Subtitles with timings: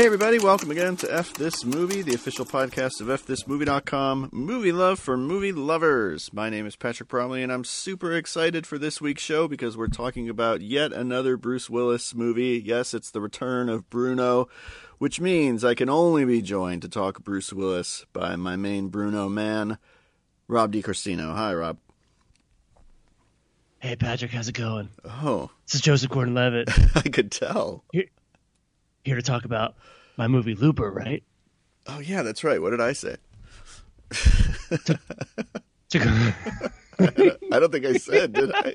[0.00, 4.98] Hey, everybody, welcome again to F This Movie, the official podcast of FThisMovie.com, movie love
[4.98, 6.32] for movie lovers.
[6.32, 9.88] My name is Patrick Bromley, and I'm super excited for this week's show because we're
[9.88, 12.62] talking about yet another Bruce Willis movie.
[12.64, 14.48] Yes, it's the return of Bruno,
[14.96, 19.28] which means I can only be joined to talk Bruce Willis by my main Bruno
[19.28, 19.76] man,
[20.48, 21.34] Rob DiCristino.
[21.34, 21.76] Hi, Rob.
[23.80, 24.88] Hey, Patrick, how's it going?
[25.04, 27.84] Oh, This is Joseph Gordon-Levitt I could tell.
[29.04, 29.74] here to talk about
[30.20, 31.24] my movie Looper, right?
[31.86, 32.60] Oh, yeah, that's right.
[32.60, 33.16] What did I say?
[34.82, 35.00] To-
[37.50, 38.74] I don't think I said, did I?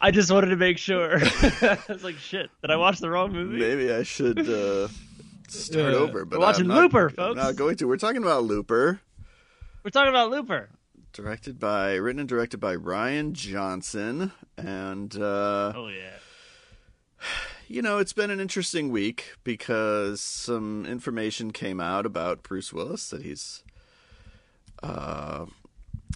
[0.00, 1.16] I just wanted to make sure.
[1.20, 3.58] I was like, shit, did I watch the wrong movie?
[3.58, 4.86] Maybe I should uh,
[5.48, 5.98] start Yeah.
[5.98, 6.24] over.
[6.24, 7.36] But We're watching not- Looper, I'm folks.
[7.38, 7.88] Not going to.
[7.88, 9.00] We're talking about Looper,
[9.82, 10.68] We're talking about Looper.
[11.12, 16.10] directed by, written and directed by Rian Johnson, and uh, Oh yeah.
[17.68, 23.10] You know it's been an interesting week because some information came out about Bruce Willis
[23.10, 23.62] that he's
[24.82, 25.46] uh,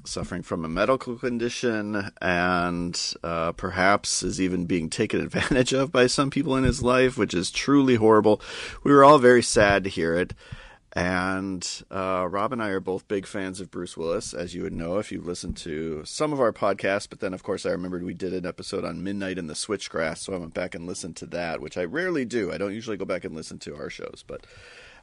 [0.05, 6.07] suffering from a medical condition and uh, perhaps is even being taken advantage of by
[6.07, 8.41] some people in his life, which is truly horrible.
[8.83, 10.35] We were all very sad to hear it.
[10.95, 14.75] And uh, Rob and I are both big fans of Bruce Willis, as you would
[14.75, 17.09] know if you listened to some of our podcasts.
[17.09, 20.19] But then, of course, I remembered we did an episode on Midnight in the Switchgrass,
[20.19, 22.53] so I went back and listened to that, which I rarely do.
[22.53, 24.47] I don't usually go back and listen to our shows, but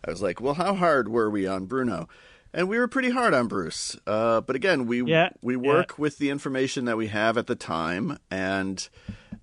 [0.06, 2.08] I was like, well, how hard were we on Bruno?
[2.54, 3.98] And we were pretty hard on Bruce.
[4.06, 5.60] Uh, but again, we Yeah, we yeah.
[5.60, 8.88] work with the information that we have at the time, and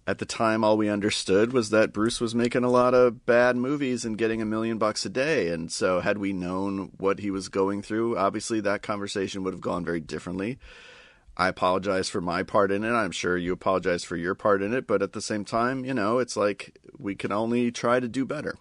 [0.06, 3.56] at the time, all we understood was that Bruce was making a lot of bad
[3.56, 5.48] movies and getting a million bucks a day.
[5.48, 9.60] And so, had we known what he was going through, obviously that conversation would have
[9.60, 10.58] gone very differently.
[11.36, 12.92] I apologize for my part in it.
[12.92, 14.86] I'm sure you apologize for your part in it.
[14.86, 18.24] But at the same time, you know, it's like we can only try to do
[18.24, 18.56] better.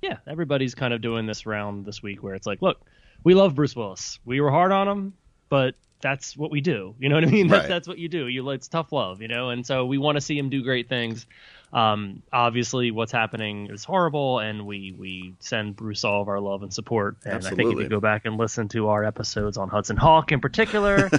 [0.00, 2.80] Yeah, everybody's kind of doing this round this week where it's like, look,
[3.24, 4.20] we love Bruce Willis.
[4.24, 5.14] We were hard on him,
[5.48, 5.74] but
[6.06, 6.94] that's what we do.
[7.00, 7.48] You know what I mean?
[7.48, 7.68] That's Right.
[7.68, 8.28] that's what you do.
[8.28, 9.50] You it's tough love, you know.
[9.50, 11.26] And so we want to see him do great things.
[11.72, 16.62] Um, obviously, what's happening is horrible, and we we send Bruce all of our love
[16.62, 17.16] and support.
[17.24, 17.82] And I think if Absolutely.
[17.84, 21.10] you go back and listen to our episodes on Hudson Hawk in particular,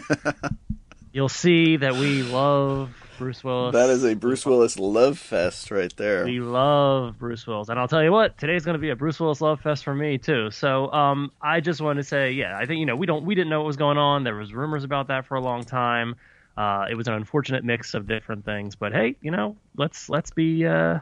[1.12, 3.74] you'll see that we love Bruce Willis.
[3.74, 6.26] That is a Bruce Willis love fest right there.
[6.26, 9.20] We love Bruce Willis, and I'll tell you what, today's going to be a Bruce
[9.20, 10.52] Willis love fest for me too.
[10.52, 13.36] So, um, I just want to say, yeah, I think you know we don't we
[13.36, 14.24] didn't know what was going on.
[14.24, 16.16] There was rumors about that for a long time.
[16.56, 20.32] Uh, it was an unfortunate mix of different things, but hey, you know, let's let's
[20.32, 21.00] be uh,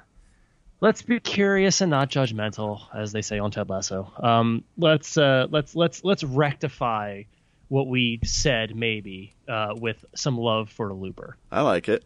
[0.81, 4.11] let's be curious and not judgmental, as they say on Ted Lasso.
[4.21, 7.23] Um, let's uh, let's let's let's rectify
[7.67, 11.37] what we said maybe uh, with some love for the Looper.
[11.51, 12.03] I like it.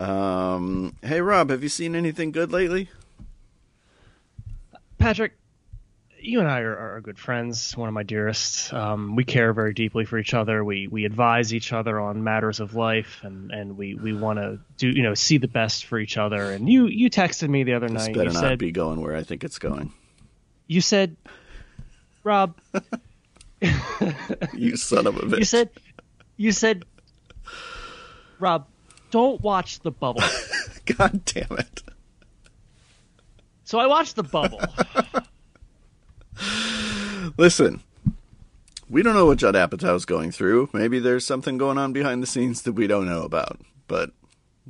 [0.00, 2.88] Um, hey Rob, have you seen anything good lately?
[4.98, 5.32] Patrick,
[6.20, 7.76] you and I are, are good friends.
[7.76, 8.72] One of my dearest.
[8.72, 10.64] Um, we care very deeply for each other.
[10.64, 14.58] We we advise each other on matters of life, and, and we, we want to
[14.76, 16.52] do you know see the best for each other.
[16.52, 18.14] And you you texted me the other This night.
[18.14, 19.92] better You not said be going where I think it's going.
[20.68, 21.16] you said,
[22.24, 22.56] Rob,
[24.52, 25.38] You son of a bitch.
[25.38, 25.70] you said
[26.36, 26.84] you said,
[28.38, 28.66] Rob,
[29.10, 30.22] don't watch the bubble.
[30.96, 31.82] God damn it.
[33.64, 34.60] So I watched the bubble.
[37.36, 37.80] Listen,
[38.90, 40.68] we don't know what Judd Apatow's going through.
[40.72, 43.60] Maybe there's something going on behind the scenes that we don't know about.
[43.86, 44.10] But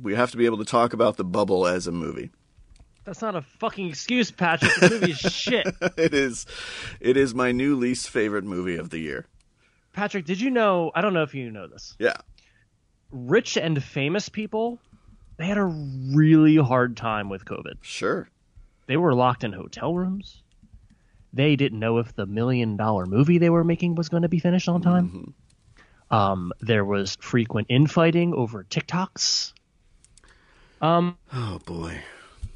[0.01, 2.29] we have to be able to talk about the bubble as a movie.
[3.05, 4.73] That's not a fucking excuse, Patrick.
[4.75, 5.67] This movie is shit.
[5.97, 6.45] It is
[6.99, 9.25] it is my new least favorite movie of the year.
[9.93, 10.91] Patrick, did you know?
[10.95, 11.95] I don't know if you know this.
[11.99, 12.13] Yeah.
[13.11, 14.79] rich and famous people
[15.37, 18.27] they had a really hard time with covid Sure.
[18.87, 20.41] they were locked in hotel rooms
[21.33, 24.39] they didn't know if the million dollar movie they were making was going to be
[24.39, 25.33] finished on time
[26.11, 29.53] um, there was frequent infighting over tiktoks
[30.81, 31.97] um, Oh boy.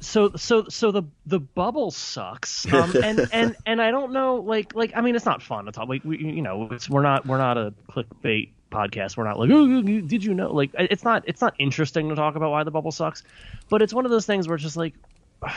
[0.00, 2.70] So so so the the bubble sucks.
[2.72, 5.72] Um, and and and i don't know like like i mean it's not fun to
[5.72, 9.16] talk like we you know it's, we're not we're not a clickbait podcast.
[9.16, 10.52] We're not like oh did you know?
[10.52, 13.22] Like it's not it's not interesting to talk about why the bubble sucks.
[13.68, 14.94] But it's one of those things where it's just like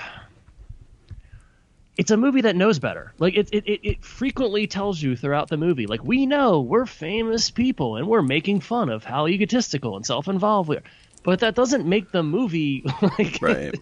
[1.98, 3.14] it's a movie that knows better.
[3.20, 6.86] Like it, it, it, it frequently tells you throughout the movie like we know we're
[6.86, 10.84] famous people and we're making fun of how egotistical and self-involved we are.
[11.24, 12.84] But that doesn't make the movie
[13.20, 13.76] like Right.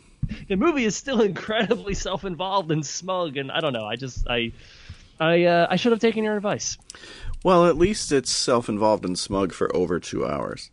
[0.47, 4.51] The movie is still incredibly self-involved and smug and i don't know i just i
[5.19, 6.77] i uh, i should have taken your advice
[7.43, 10.71] Well, at least it's self-involved and smug for over 2 hours.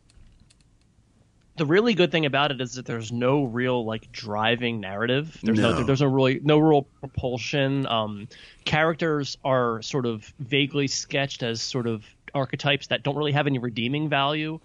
[1.57, 5.39] the really good thing about it is that there's no real like driving narrative.
[5.43, 5.83] There's no, No.
[5.85, 7.87] there's no really no real propulsion.
[7.87, 8.29] Um,
[8.67, 12.05] characters are sort of vaguely sketched as sort of
[12.35, 14.61] archetypes that don't really have any redeeming value.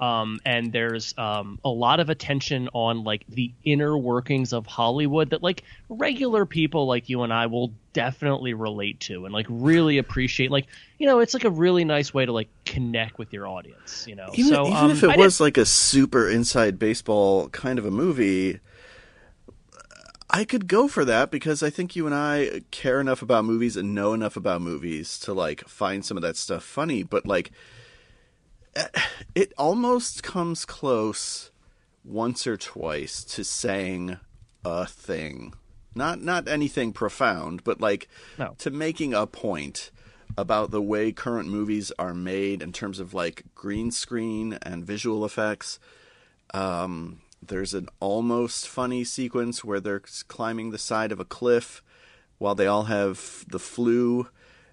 [0.00, 5.30] Um, and there's um, a lot of attention on like the inner workings of Hollywood
[5.30, 9.98] that like regular people like you and I will definitely relate to and like really
[9.98, 10.50] appreciate.
[10.50, 10.66] Like
[10.98, 14.06] you know, it's like a really nice way to like connect with your audience.
[14.06, 17.48] You know, Even, so even um, if it I was like a super inside baseball
[17.50, 18.60] kind of a movie,
[20.34, 23.76] I could go for that because I think you and I care enough about movies
[23.76, 27.04] and know enough about movies to like find some of that stuff funny.
[27.04, 27.52] But like,
[29.34, 31.50] it almost comes close
[32.04, 34.18] once or twice to saying
[34.64, 35.54] a thing,
[35.94, 38.54] not not anything profound, but like No.
[38.58, 39.90] to making a point
[40.36, 45.24] about the way current movies are made in terms of like green screen and visual
[45.24, 45.78] effects.
[46.52, 51.82] Um, there's an almost funny sequence where they're climbing the side of a cliff
[52.38, 54.28] while they all have the flu,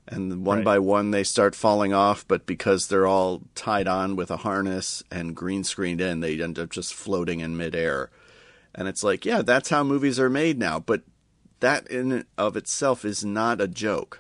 [0.08, 0.66] and one Right.
[0.66, 2.28] by one they start falling off.
[2.28, 6.60] But because they're all tied on with a harness and green screened in, they end
[6.60, 8.10] up just floating in midair.
[8.74, 10.80] And it's like, yeah, that's how movies are made now.
[10.80, 11.02] But
[11.60, 14.20] that in of itself is not a joke.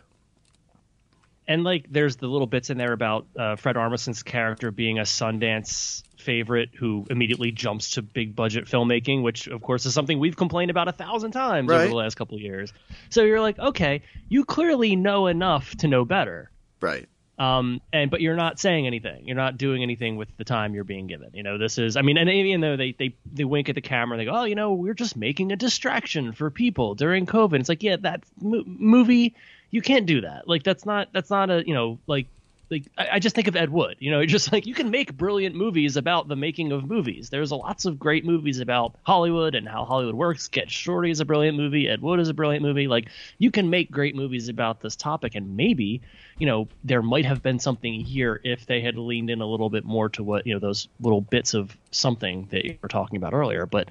[1.48, 5.04] and like there's the little bits in there about uh, Fred Armisen's character being a
[5.04, 10.38] Sundance favorite who immediately jumps to big budget filmmaking, which of course is something we've
[10.38, 12.72] complained about a thousand times over the last couple of years.
[13.10, 16.52] So you're like, okay, you clearly know enough to know better.
[16.80, 17.08] Right.
[17.42, 19.26] Um, and but you're not saying anything.
[19.26, 21.32] You're not doing anything with the time you're being given.
[21.34, 21.98] You know, this is.
[21.98, 24.44] I mean, and even though they they they wink at the camera, they go, "Oh,
[24.44, 28.24] you know, we're just making a distraction for people during COVID." It's like, yeah, that
[28.40, 29.34] mo- movie,
[29.72, 30.48] you can't do that.
[30.48, 32.28] Like, that's not that's not a you know like
[32.72, 33.98] like I, just think of Ed Wood.
[34.00, 37.30] You know, just like you can make brilliant movies about the making of movies.
[37.30, 40.48] There's a lots of great movies about Hollywood and how Hollywood works.
[40.48, 41.88] Get Shorty is a brilliant movie.
[41.88, 42.88] Ed Wood is a brilliant movie.
[42.88, 46.02] Like you can make great movies about this topic, and maybe
[46.38, 49.70] you know there might have been something here if they had leaned in a little
[49.70, 53.18] bit more to what you know those little bits of something that you were talking
[53.18, 53.66] about earlier.
[53.66, 53.90] But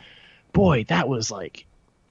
[0.53, 1.67] boy, that was like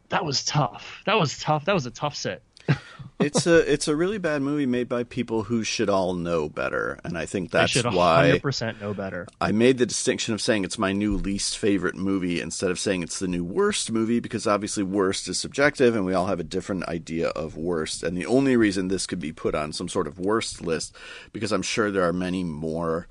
[0.10, 1.02] that was tough.
[1.06, 1.66] That was tough.
[1.66, 2.42] That was a tough set.
[3.20, 7.00] it's a it's a really bad movie made by people who should all know better,
[7.04, 9.28] and I think I that's should why 100% know better.
[9.42, 13.04] I made the distinction of saying it's my new least favorite movie instead of saying
[13.04, 16.44] it's the new worst movie because obviously worst is subjective and we all have a
[16.44, 18.04] different idea of worst.
[18.04, 20.96] And the only reason this could be put on some sort of worst list
[21.34, 23.08] because I'm sure there are many more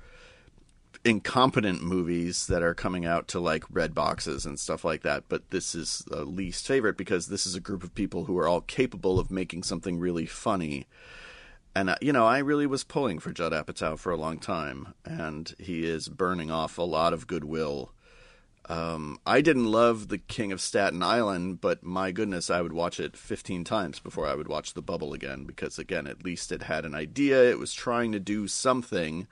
[1.05, 5.49] incompetent movies that are coming out to like red boxes and stuff like that but
[5.49, 8.61] this is a least favorite because this is a group of people who are all
[8.61, 10.85] capable of making something really funny.
[11.73, 14.93] And uh, you know i really was pulling for judd apatow for a long time
[15.05, 17.93] and he is burning off a lot of goodwill.
[18.67, 22.99] Um, i didn't love the king of staten island but my goodness i would watch
[22.99, 26.63] it 15 times before i would watch the bubble again because again at least it
[26.63, 29.27] had an idea it was trying to do something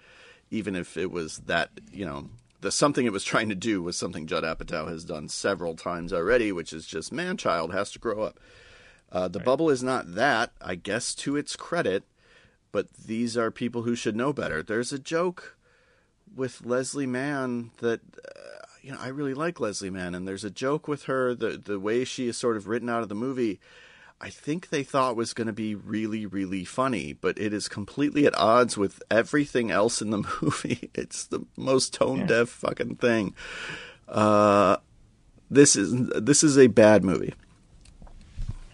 [0.52, 2.30] even if it was that you know
[2.62, 6.12] the something it was trying to do was something Judd Apatow has done several times
[6.12, 8.40] already, which is just man child has to grow up.
[9.12, 12.04] Uh, the bubble is not that, I guess, to its credit,
[12.72, 14.62] but these are people who should know better.
[14.62, 15.56] There's a joke
[16.36, 20.50] with Leslie Mann that uh, you know I really like Leslie Mann, and there's a
[20.50, 23.60] joke with her the the way she is sort of written out of the movie.
[24.20, 28.26] I think they thought was going to be really, really funny, but it is completely
[28.26, 30.90] at odds with everything else in the movie.
[30.96, 33.36] It's the most tone deaf fucking thing.
[34.08, 34.78] Uh,
[35.50, 37.34] this is this is a bad movie.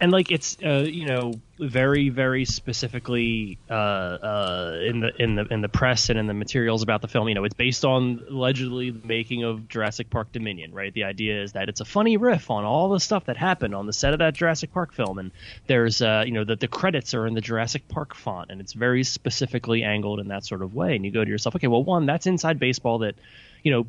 [0.03, 5.45] And like it's uh, you know very very specifically uh, uh, in the in the
[5.45, 7.29] in the press and in the materials about the film.
[7.29, 10.93] You know it's based on allegedly the making of Jurassic Park Dominion right?
[10.93, 13.85] The idea is that it's a funny riff on all the stuff that happened on
[13.85, 15.19] the set of that Jurassic Park film.
[15.19, 15.31] And
[15.67, 18.73] there's uh, you know that the credits are in the Jurassic Park font and it's
[18.73, 20.97] very specifically angled in that sort of way.
[20.97, 23.15] And you go to yourself okay well one that's inside baseball that
[23.63, 23.85] you know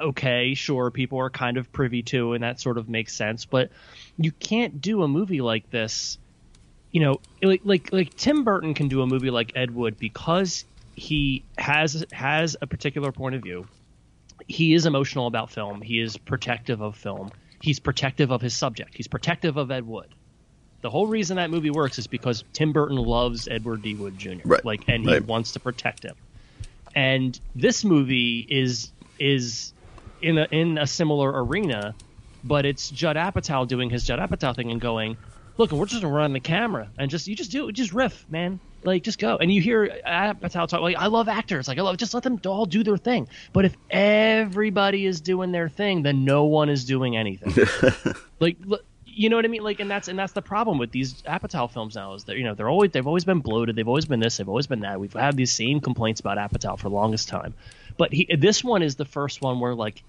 [0.00, 3.44] okay, sure, people are kind of privy to, and that sort of makes sense.
[3.44, 3.70] But
[4.16, 6.18] you can't do a movie like this,
[6.90, 10.64] you know, like like like Tim Burton can do a movie like Ed Wood because
[10.94, 13.66] he has has a particular point of view.
[14.48, 15.80] He is emotional about film.
[15.80, 17.30] He is protective of film.
[17.60, 18.96] He's protective of his subject.
[18.96, 20.08] He's protective of Ed Wood.
[20.80, 23.94] The whole reason that movie works is because Tim Burton loves Edward D.
[23.94, 24.40] Wood Jr.
[24.44, 25.24] Right, Like, and he right.
[25.24, 26.16] wants to protect him.
[26.92, 28.90] And this movie is
[29.22, 29.72] is
[30.20, 31.94] in a in a similar arena,
[32.44, 35.16] but it's Judd Apatow doing his Judd Apatow thing and going,
[35.56, 38.26] look, we're just gonna run the camera and just you just do it, just riff,
[38.28, 38.60] man.
[38.84, 39.36] Like, just go.
[39.36, 41.68] And you hear Apatow talk like, I love actors.
[41.68, 43.28] Like, I love just let them all do their thing.
[43.52, 47.64] But if everybody is doing their thing, then no one is doing anything.
[48.40, 48.56] like,
[49.04, 49.62] you know what I mean?
[49.62, 52.44] Like, and that's and that's the problem with these Apatow films now is that you
[52.44, 53.76] know they're always they've always been bloated.
[53.76, 54.38] They've always been this.
[54.38, 54.98] They've always been that.
[54.98, 57.54] We've had these same complaints about Apatow for the longest time.
[57.96, 60.02] But he, this one is the first one where like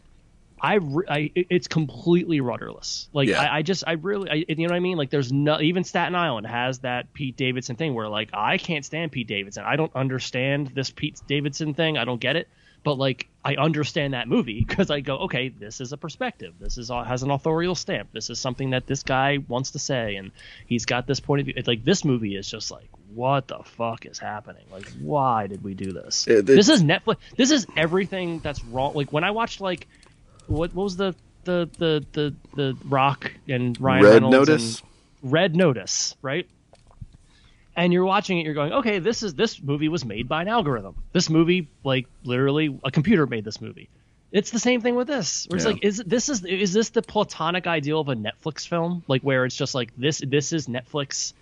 [0.63, 3.09] I, I it's completely rudderless.
[3.11, 3.41] Like yeah.
[3.41, 4.97] I, I, just I really I, you know what I mean.
[4.97, 8.85] Like there's no even Staten Island has that Pete Davidson thing where like I can't
[8.85, 9.65] stand Pete Davidson.
[9.65, 11.97] I don't understand this Pete Davidson thing.
[11.97, 12.47] I don't get it.
[12.83, 16.53] But like I understand that movie because I go okay, this is a perspective.
[16.59, 18.09] This is uh, has an authorial stamp.
[18.11, 20.31] This is something that this guy wants to say, and
[20.67, 21.53] he's got this point of view.
[21.57, 24.65] It's like this movie is just like what the fuck is happening?
[24.71, 26.25] Like why did we do this?
[26.25, 27.17] this is Netflix.
[27.37, 28.93] This is everything that's wrong.
[28.93, 29.87] Like when I watched like
[30.47, 34.81] what, what was the the the the the Rock and Ryan Red Reynolds Notice.
[35.21, 36.47] Red Notice, right?
[37.75, 40.47] And you're watching it, you're going, okay, this is this movie was made by an
[40.47, 40.95] algorithm.
[41.11, 43.89] This movie, like literally, a computer made this movie.
[44.31, 45.47] It's the same thing with this.
[45.47, 45.73] Where it's yeah.
[45.73, 49.03] like, is this is is this the platonic ideal of a Netflix film?
[49.07, 51.33] Like where it's just like this this is Netflix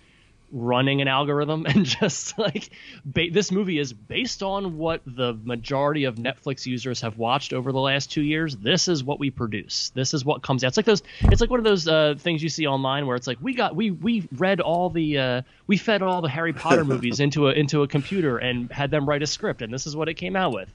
[0.52, 2.70] running an algorithm and just like
[3.04, 7.72] ba- this movie is based on what the majority of Netflix users have watched over
[7.72, 8.56] the last two years.
[8.56, 9.90] This is what we produce.
[9.94, 10.68] This is what comes out.
[10.68, 11.02] It's like those.
[11.22, 13.74] It's like one of those uh, things you see online where it's like we got
[13.74, 17.52] we we read all the uh, we fed all the Harry Potter movies into a
[17.52, 20.36] into a computer and had them write a script and this is what it came
[20.36, 20.68] out with.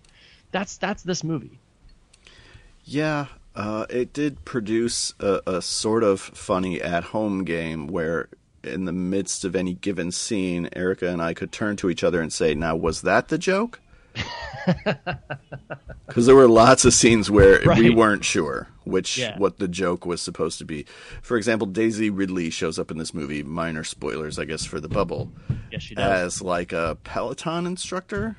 [0.51, 1.59] That's that's this movie.
[2.85, 8.29] Yeah, uh, it did produce a, a, sort of funny at home game where
[8.67, 12.21] in the midst of any given scene, Erica and I could turn to each other
[12.21, 13.79] and say, "Now, was that the joke?"
[16.07, 17.77] Because there were lots of scenes where right.
[17.77, 19.37] we weren't sure which yeah.
[19.37, 20.85] what the joke was supposed to be.
[21.21, 23.43] For example, Daisy Ridley shows up in this movie.
[23.43, 25.31] Minor spoilers, I guess, for the bubble.
[25.71, 26.37] Yes, she does.
[26.37, 28.35] As like a Peloton instructor.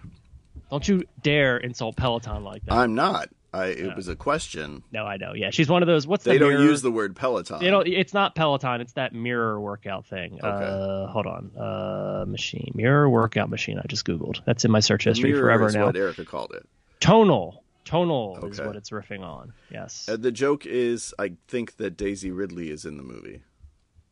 [0.71, 2.75] Don't you dare insult Peloton like that.
[2.75, 3.29] I'm not.
[3.53, 4.83] I, it was a question.
[4.93, 5.33] No, I know.
[5.35, 6.07] Yeah, she's one of those.
[6.07, 6.65] What's the they the don't mirror?
[6.65, 7.63] use the word Peloton.
[7.63, 8.83] You know, it's not Peloton.
[8.83, 10.35] It's that mirror workout thing.
[10.35, 10.47] Okay.
[10.47, 11.51] Uh, hold on.
[11.57, 13.79] Uh, machine mirror workout machine.
[13.79, 14.41] I just googled.
[14.45, 15.87] That's in my search history mirror forever is now.
[15.87, 16.69] What Erica called it.
[17.01, 17.65] Tonal.
[17.87, 18.49] Tonal okay.
[18.49, 19.55] is what it's riffing on.
[19.71, 20.07] Yes.
[20.11, 23.43] Uh, the joke is, I think that Daisy Ridley is in the movie.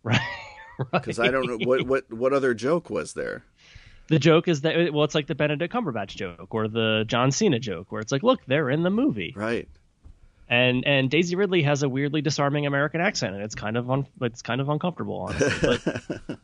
[0.79, 0.93] Right.
[0.93, 1.29] Because right.
[1.29, 3.45] I don't know what what what other joke was there
[4.09, 7.59] the joke is that well, it's like the Benedict Cumberbatch joke or the John Cena
[7.59, 9.69] joke, where it's like, look, they're in the movie, right?
[10.49, 14.07] And and Daisy Ridley has a weirdly disarming American accent, and it's kind of un,
[14.21, 15.79] it's kind of uncomfortable, honestly.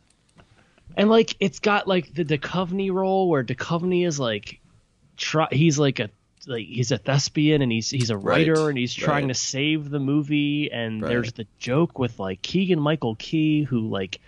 [0.95, 4.61] But, and like it's got like the Duchovny role where Duchovny is like,
[5.17, 6.11] try, he's like a
[6.47, 9.35] like he's a thespian and he's he's a writer right, and he's trying right.
[9.35, 11.09] to save the movie and right.
[11.09, 14.21] there's the joke with like Keegan Michael Key who like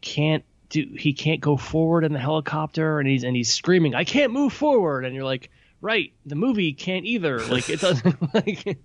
[0.00, 4.04] can't do he can't go forward in the helicopter and he's and he's screaming I
[4.04, 5.04] can't move forward.
[5.04, 7.40] And you're like right the movie can't either.
[7.40, 8.78] Like it doesn't like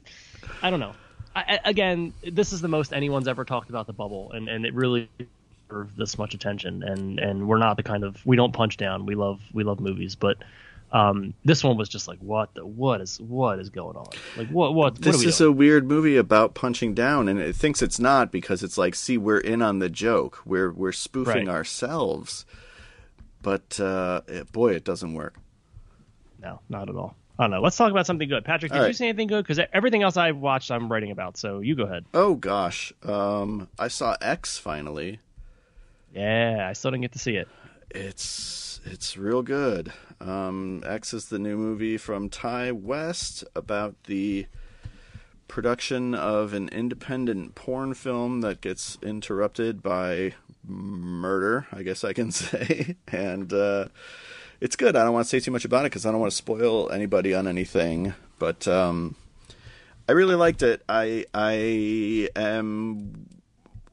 [0.62, 0.94] I don't know.
[1.36, 4.74] I, again this is the most anyone's ever talked about the bubble and and it
[4.74, 5.10] really
[5.70, 9.06] deserves this much attention and and we're not the kind of we don't punch down.
[9.06, 10.38] We love we love movies but
[10.92, 14.10] um, this one was just like, what the what is what is going on?
[14.36, 14.96] Like what what?
[14.96, 15.50] This what is doing?
[15.50, 19.18] a weird movie about punching down, and it thinks it's not because it's like, see,
[19.18, 20.42] we're in on the joke.
[20.46, 21.56] We're we're spoofing right.
[21.56, 22.46] ourselves,
[23.42, 25.36] but uh, it, boy, it doesn't work.
[26.42, 27.16] No, not at all.
[27.40, 27.62] I don't know.
[27.62, 28.44] Let's talk about something good.
[28.44, 28.88] Patrick, did right.
[28.88, 29.44] you see anything good?
[29.44, 31.38] Because everything else I've watched, I'm writing about.
[31.38, 32.06] So you go ahead.
[32.14, 35.20] Oh gosh, um, I saw X finally.
[36.14, 37.48] Yeah, I still didn't get to see it.
[37.90, 39.92] It's it's real good.
[40.20, 44.48] Um, X is the new movie from Ti West about the
[45.48, 50.34] production of an independent porn film that gets interrupted by
[50.66, 52.96] murder, I guess I can say.
[53.08, 53.88] and uh,
[54.60, 54.96] it's good.
[54.96, 56.90] I don't want to say too much about it because I don't want to spoil
[56.92, 58.14] anybody on anything.
[58.40, 59.16] But um,
[60.08, 60.84] I really liked it.
[60.88, 63.28] I I am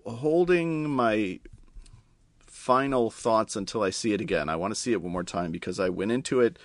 [0.07, 1.40] holding my
[2.69, 4.51] final thoughts until I see it again.
[4.51, 6.59] I want to see it one more time because I went into it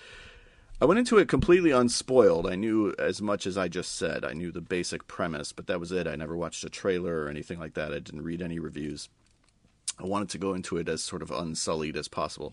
[0.78, 2.46] I went into it completely unspoiled.
[2.46, 4.22] I knew as much as I just said.
[4.22, 6.06] I knew the basic premise, but that was it.
[6.06, 7.90] I never watched a trailer or anything like that.
[7.90, 9.08] I didn't read any reviews.
[9.98, 12.52] I wanted to go into it as sort of unsullied as possible.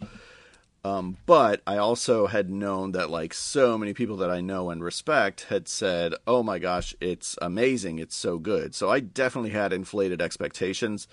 [0.86, 4.82] Um, but I also had known that like so many people that I know and
[4.82, 8.00] respect had said, "Oh my gosh, it's amazing!
[8.00, 11.08] It's so good." So I definitely had inflated expectations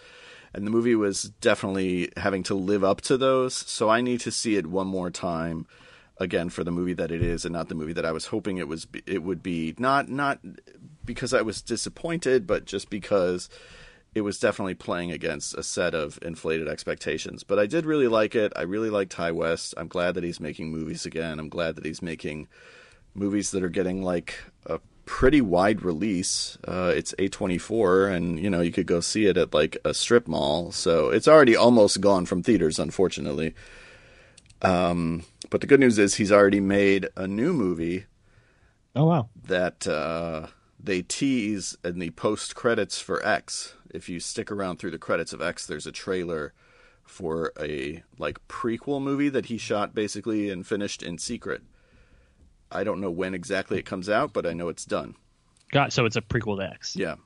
[0.59, 3.55] and the movie was definitely having to live up to those.
[3.55, 5.67] So I need to see it one more time
[6.19, 8.59] again for the movie that it is and not the movie that I was hoping
[8.59, 10.41] it was it would be not not
[11.05, 13.49] because I was disappointed but just because
[14.15, 17.45] it was definitely playing against a set of inflated expectations.
[17.45, 18.53] But I did really like it.
[18.57, 19.75] I really liked Ti West.
[19.77, 21.39] I'm glad that he's making movies again.
[21.39, 22.49] I'm glad that he's making
[23.15, 24.35] movies that are getting like
[24.67, 26.59] a pretty wide release.
[26.69, 30.29] Uh, it's A24, and you know you could go see it at like a strip
[30.29, 30.71] mall.
[30.71, 33.55] So it's already almost gone from theaters, unfortunately.
[34.61, 38.05] Um, but the good news is he's already made a new movie.
[38.95, 39.31] Oh wow!
[39.47, 40.49] That uh,
[40.79, 43.75] they tease in the post credits for X.
[43.91, 46.53] If you stick around through the credits of X, there's a trailer
[47.03, 51.63] for a like prequel movie that he shot basically and finished in secret.
[52.71, 55.15] I don't know when exactly it comes out, but I know it's done.
[55.71, 56.97] Got so it's a prequel to X.
[56.97, 57.17] Yeah.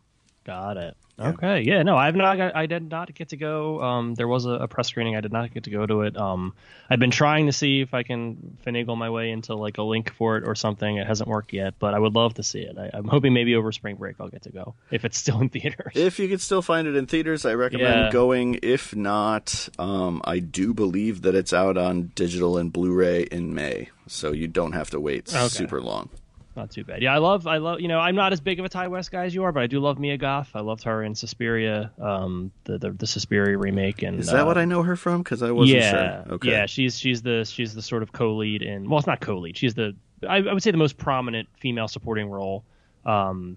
[0.44, 0.96] Got it.
[1.18, 1.61] Okay.
[1.61, 1.82] Yeah.
[1.82, 2.40] No, I've not.
[2.40, 3.80] I did not get to go.
[3.80, 5.14] Um, there was a, a, press screening.
[5.14, 6.16] I did not get to go to it.
[6.16, 6.54] Um,
[6.90, 10.12] I've been trying to see if I can finagle my way into like a link
[10.14, 10.96] for it or something.
[10.96, 12.76] It hasn't worked yet, but I would love to see it.
[12.76, 15.49] I, am hoping maybe over spring break I'll get to go if it's still in
[15.50, 15.92] theaters.
[15.94, 18.11] If you can still find it in theaters, I recommend yeah.
[18.11, 18.58] going.
[18.62, 23.90] If not, um, I do believe that it's out on digital and Blu-ray in May,
[24.08, 25.49] so you don't have to wait okay.
[25.49, 26.08] super long
[26.56, 27.02] not too bad.
[27.02, 29.11] Yeah, I love, I love, you know, I'm not as big of a Ti West
[29.11, 30.50] guy as you are, but I do love Mia Goth.
[30.54, 34.02] I loved her in Suspiria, um, the the, the Suspiria remake.
[34.02, 35.23] And is that uh, what I know her from?
[35.23, 35.90] Because I wasn't yeah,
[36.25, 36.35] sure.
[36.35, 36.50] Okay.
[36.50, 38.88] Yeah, she's she's the she's the sort of co-lead in.
[38.88, 39.56] Well, it's not co-lead.
[39.56, 39.94] She's the
[40.28, 42.64] I, I would say the most prominent female supporting role,
[43.04, 43.56] um,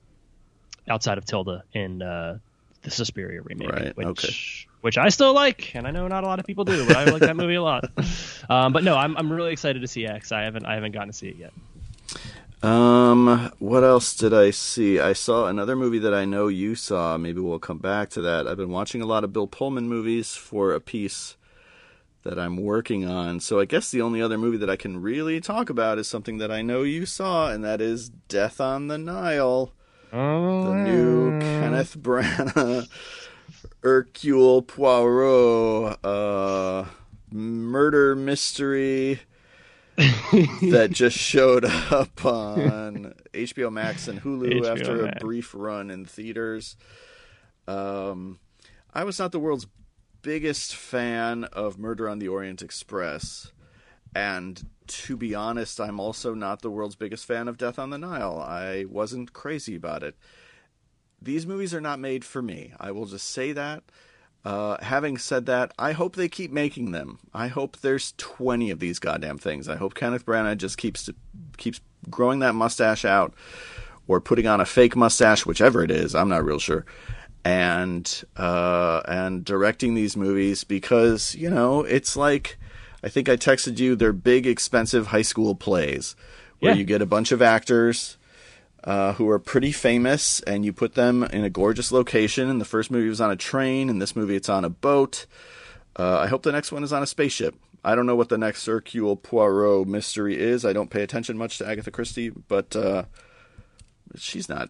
[0.87, 2.39] outside of Tilda in uh,
[2.83, 3.71] the Suspiria remake.
[3.71, 3.97] Right.
[3.97, 4.33] Which, okay.
[4.81, 7.05] Which I still like, and I know not a lot of people do, but I
[7.05, 7.89] like that movie a lot.
[8.47, 10.31] Um, but no, I'm I'm really excited to see X.
[10.31, 11.51] I haven't I haven't gotten to see it yet.
[12.63, 14.99] Um, what else did I see?
[14.99, 17.17] I saw another movie that I know you saw.
[17.17, 18.47] Maybe we'll come back to that.
[18.47, 21.37] I've been watching a lot of Bill Pullman movies for a piece
[22.23, 23.39] that I'm working on.
[23.39, 26.39] So I guess the only other movie that I can really talk about is something
[26.39, 29.71] that I know you saw, and that is Death on the Nile.
[30.11, 30.63] Oh.
[30.69, 32.87] The new Kenneth Branagh,
[33.83, 36.85] Hercule Poirot, uh,
[37.31, 39.19] murder mystery
[39.97, 45.17] that just showed up on HBO Max and Hulu HBO after Max.
[45.17, 46.75] a brief run in theaters.
[47.67, 48.39] Um,
[48.93, 49.67] I was not the world's
[50.21, 53.53] biggest fan of Murder on the Orient Express,
[54.13, 57.97] and to be honest, I'm also not the world's biggest fan of Death on the
[57.97, 58.37] Nile.
[58.37, 60.15] I wasn't crazy about it.
[61.21, 62.73] These movies are not made for me.
[62.79, 63.83] I will just say that.
[64.45, 67.17] Uh, having said that, I hope they keep making them.
[67.33, 69.67] I hope there's 20 of these goddamn things.
[69.67, 71.09] I hope Kenneth Branagh just keeps
[71.57, 71.81] keeps
[72.11, 73.33] growing that mustache out,
[74.07, 76.13] or putting on a fake mustache, whichever it is.
[76.13, 76.85] I'm not real sure,
[77.43, 82.59] and uh, and directing these movies because you know it's like
[83.03, 83.95] I think I texted you.
[83.95, 86.15] They're big, expensive high school plays
[86.59, 86.77] where yeah.
[86.77, 88.17] you get a bunch of actors
[88.85, 92.49] uh, who are pretty famous, and you put them in a gorgeous location.
[92.49, 95.25] And the first movie was on a train, and this movie it's on a boat.
[95.97, 97.55] Uh, I hope the next one is on a spaceship.
[97.83, 100.65] I don't know what the next Hercule Poirot mystery is.
[100.65, 103.03] I don't pay attention much to Agatha Christie, but uh,
[104.15, 104.69] she's not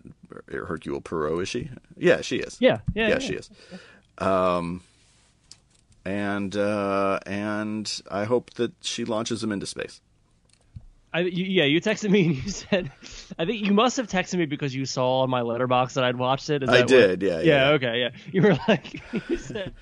[0.49, 1.69] Hercule Poirot, is she?
[1.97, 2.57] Yeah, she is.
[2.59, 3.19] Yeah, yeah, yeah, yeah.
[3.19, 3.49] she is.
[4.17, 4.81] Um,
[6.05, 10.01] and uh, and I hope that she launches them into space.
[11.15, 12.91] I, you, yeah, you texted me and you said,
[13.39, 16.17] I think you must have texted me because you saw on my Letterboxd that I'd
[16.17, 16.67] watched it.
[16.67, 17.69] I did, yeah, yeah, yeah.
[17.69, 18.09] Okay, yeah.
[18.33, 19.73] You were like, you said,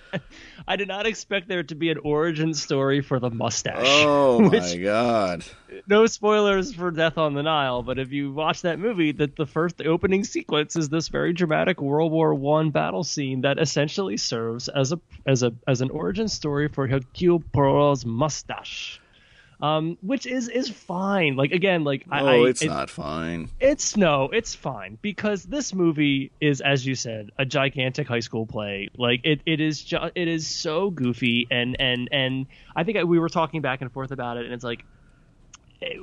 [0.68, 3.80] I did not expect there to be an origin story for the mustache.
[3.84, 5.44] Oh which, my god!
[5.88, 9.48] No spoilers for Death on the Nile, but if you watch that movie, that the
[9.48, 14.68] first opening sequence is this very dramatic World War One battle scene that essentially serves
[14.68, 19.00] as a as a as an origin story for Hercule Poirot's mustache
[19.64, 21.38] um, which is is fine.
[21.38, 23.50] Like again, like I, oh, it's it, not fine.
[23.62, 28.46] It's no, it's fine because this movie is, as you said, a gigantic high school
[28.46, 28.90] play.
[28.98, 33.20] Like it, it is just it is so goofy and and and I think we
[33.20, 34.84] were talking back and forth about it, and it's like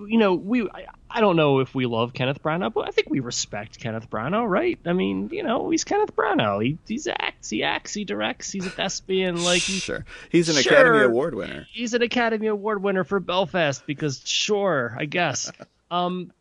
[0.09, 3.11] you know, we I, I, don't know if we love Kenneth Branagh, but I think
[3.11, 4.79] we respect Kenneth Branagh, right?
[4.85, 6.63] I mean, you know, he's Kenneth Branagh.
[6.63, 8.51] He he's acts, he acts, he directs.
[8.51, 9.43] He's a thespian.
[9.45, 11.67] Like sure, he's an sure, Academy Award winner.
[11.73, 15.51] He's an Academy Award winner for Belfast because sure, I guess.
[15.91, 16.33] um,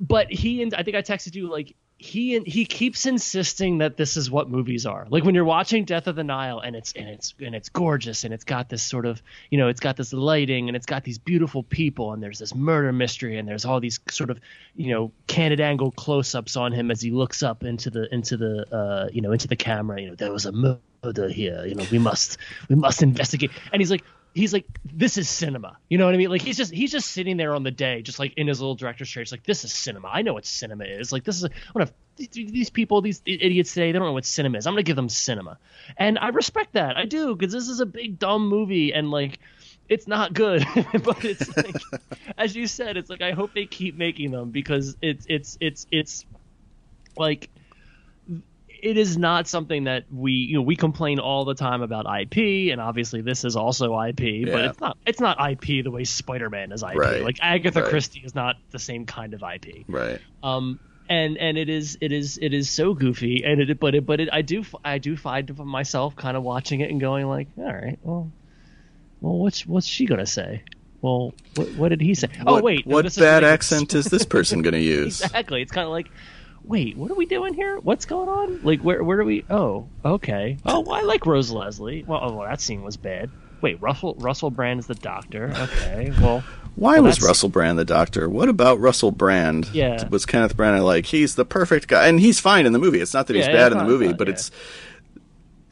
[0.00, 4.16] but he and I think I texted you like he he keeps insisting that this
[4.16, 5.06] is what movies are.
[5.10, 8.24] Like when you're watching Death of the Nile and it's and it's and it's gorgeous
[8.24, 11.04] and it's got this sort of you know it's got this lighting and it's got
[11.04, 14.40] these beautiful people and there's this murder mystery and there's all these sort of
[14.74, 18.74] you know candid angle close-ups on him as he looks up into the into the
[18.74, 20.00] uh, you know into the camera.
[20.00, 21.66] You know there was a murder here.
[21.66, 22.38] You know we must
[22.70, 23.50] we must investigate.
[23.74, 25.76] And he's like he's like this is cinema.
[25.88, 26.30] You know what i mean?
[26.30, 28.74] Like he's just he's just sitting there on the day just like in his little
[28.74, 29.22] director's chair.
[29.22, 30.08] He's like this is cinema.
[30.08, 31.12] I know what cinema is.
[31.12, 34.58] Like this is one of these people, these idiots today, they don't know what cinema
[34.58, 34.66] is.
[34.66, 35.58] I'm gonna give them cinema,
[35.96, 36.96] and I respect that.
[36.96, 39.38] I do because this is a big dumb movie, and like
[39.88, 40.64] it's not good.
[41.04, 41.74] But it's like
[42.38, 45.86] as you said it's like i hope they keep making them because it's it's it's
[45.90, 46.24] it's
[47.16, 47.50] like
[48.82, 52.70] it is not something that we you know we complain all the time about IP
[52.72, 54.52] and obviously this is also IP Yeah.
[54.52, 57.22] but it's not it's not IP the way Spider-Man is IP Right.
[57.22, 57.90] like Agatha Right.
[57.90, 60.20] Christie is not the same kind of IP Right.
[60.42, 64.06] um and and it is it is it is so goofy and it but it
[64.06, 67.48] but it I do I do find myself kind of watching it and going like
[67.58, 68.30] all right well
[69.20, 70.62] well what's what's she gonna say
[71.02, 74.04] well what, what did he say oh wait what this is bad like- accent is
[74.06, 75.20] this person going to use?
[75.20, 76.08] exactly it's kind of like
[76.64, 79.88] wait what are we doing here what's going on like where where do we oh
[80.04, 83.80] okay oh well, I like Rose Leslie well oh well, that scene was bad wait
[83.80, 86.44] Russell Russell Brand is the doctor okay well
[86.76, 88.28] Why Well, was that's- Russell Brand the doctor?
[88.28, 89.68] What about Russell Brand?
[89.72, 90.06] Yeah.
[90.08, 93.00] Was Kenneth Branagh like he's the perfect guy, and he's fine in the movie.
[93.00, 94.34] It's not that he's Yeah, bad in the movie, fine, but yeah.
[94.34, 94.50] it's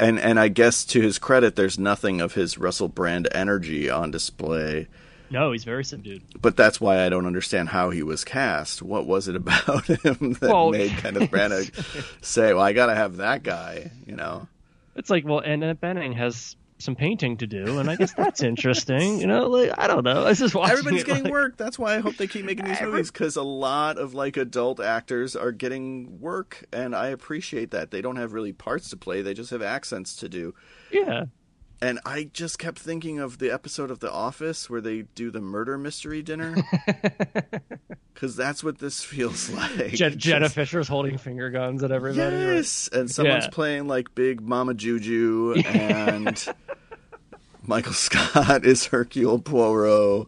[0.01, 4.11] and and I guess to his credit, there's nothing of his Russell Brand energy on
[4.11, 4.89] display.
[5.31, 8.83] No he's very subdued But that's why I don't understand how he was cast.
[8.83, 12.95] What was it about him that Well- made Kenneth Branagh say, "Well, I got to
[12.95, 13.91] have that guy"?
[14.07, 14.49] You know.
[14.97, 19.21] It's like, well, Annette Bening has some painting to do, and I guess that's interesting.
[19.21, 20.27] You know, like I don't know.
[20.27, 20.55] I just.
[20.55, 21.57] Everybody's it, getting like, work.
[21.57, 24.81] That's why I hope they keep making these movies because a lot of like adult
[24.81, 27.91] actors are getting work, and I appreciate that.
[27.91, 30.55] They don't have really parts to play; they just have accents to do.
[30.91, 31.27] Yeah,
[31.81, 35.41] And I just kept thinking of the episode of The Office where they do the
[35.41, 36.57] murder mystery dinner,
[38.15, 39.91] because that's what this feels like.
[39.93, 42.35] Je- Jenna Just- Fischer's holding finger guns at everybody.
[42.35, 42.55] right?
[42.57, 43.51] Yes, and someone's Yeah.
[43.51, 46.45] playing like big Mama Juju, and
[47.63, 50.27] Michael Scott is Hercule Poirot,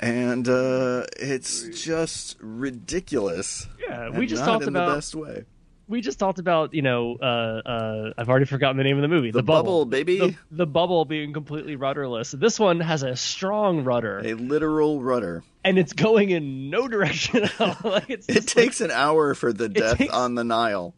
[0.00, 3.68] and uh, it's just ridiculous.
[3.80, 5.44] Yeah, we just not talked in about the best way.
[5.88, 9.08] We just talked about you know uh, uh, I've already forgotten the name of the
[9.08, 9.30] movie.
[9.30, 12.30] The, bubble, baby, The, the bubble being completely rudderless.
[12.32, 15.42] This one has a strong rudder, a literal rudder.
[15.64, 17.76] and it's going in no direction at all.
[17.90, 20.94] like it's It takes an hour for the death takes- on the Nile.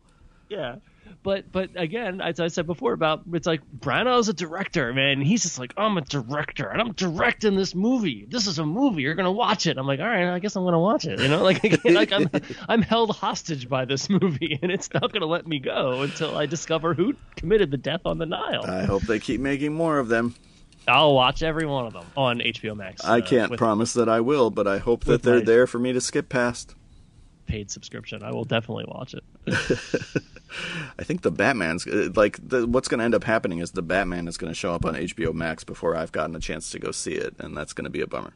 [0.49, 0.77] Yeah.
[1.25, 5.23] But but again, as I said before about it's like Branagh's a director, man.
[5.23, 8.27] He's just like I'm a director and I'm directing this movie.
[8.29, 9.01] This is a movie.
[9.03, 9.79] You're gonna watch it.
[9.79, 11.19] I'm like, all right, I guess I'm gonna watch it.
[11.19, 12.29] You know, like again, like I'm
[12.69, 16.45] I'm held hostage by this movie, and it's not gonna let me go until I
[16.45, 18.67] discover who committed the death on the Nile.
[18.67, 20.35] I hope they keep making more of them.
[20.87, 23.03] I'll watch every one of them on HBO Max.
[23.03, 25.67] I uh, can't promise that I will, but I hope that with they're my- there
[25.67, 26.75] for me to skip past.
[27.47, 28.23] paid subscription.
[28.23, 29.25] I will definitely watch it.
[30.99, 33.83] I think the Batman's uh, like the, what's going to end up happening is the
[33.83, 36.79] Batman is going to show up on HBO Max before I've gotten a chance to
[36.79, 38.33] go see it, and that's going to be a bummer.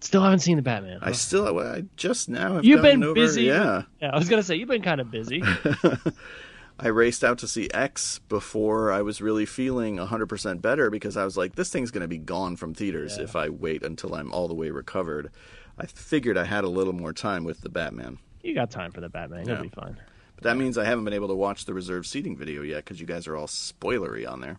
[0.00, 1.00] Still haven't seen the Batman.
[1.02, 3.42] I still, I just now have You've been over- busy.
[3.44, 5.42] Yeah, Yeah, I was gonna say you've been kind of busy.
[6.80, 11.24] I raced out to see X before I was really feeling 100% better because I
[11.24, 13.24] was like, this thing's going to be gone from theaters Yeah.
[13.24, 15.32] if I wait until I'm all the way recovered.
[15.76, 18.18] I figured I had a little more time with the Batman.
[18.44, 19.44] You got time for the Batman.
[19.48, 19.62] You'll Yeah.
[19.62, 19.96] be fine.
[20.38, 23.00] But that means I haven't been able to watch the reserved seating video yet because
[23.00, 24.58] you guys are all spoilery on there.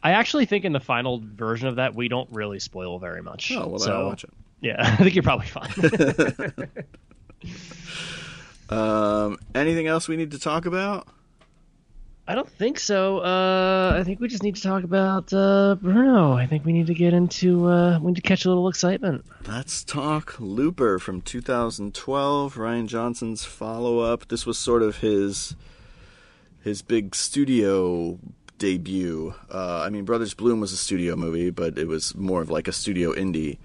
[0.00, 3.50] I actually think in the final version of that we don't really spoil very much.
[3.50, 4.30] Oh, well, so, I'll watch it.
[4.60, 6.68] Yeah, I think you're probably fine.
[8.68, 11.06] Um, anything else we need to talk about?
[12.28, 13.18] I don't think so.
[13.18, 16.32] Uh, I think we just need to talk about uh, Bruno.
[16.32, 17.68] I think we need to get into.
[17.68, 19.24] Uh, we need to catch a little excitement.
[19.46, 22.54] Let's talk Looper from 2012.
[22.56, 24.26] Rian Johnson's follow up.
[24.26, 25.54] This was sort of his
[26.64, 28.18] his big studio
[28.58, 29.34] debut.
[29.48, 32.66] Uh, I mean, Brothers Bloom was a studio movie, but it was more of like
[32.66, 33.58] a studio indie.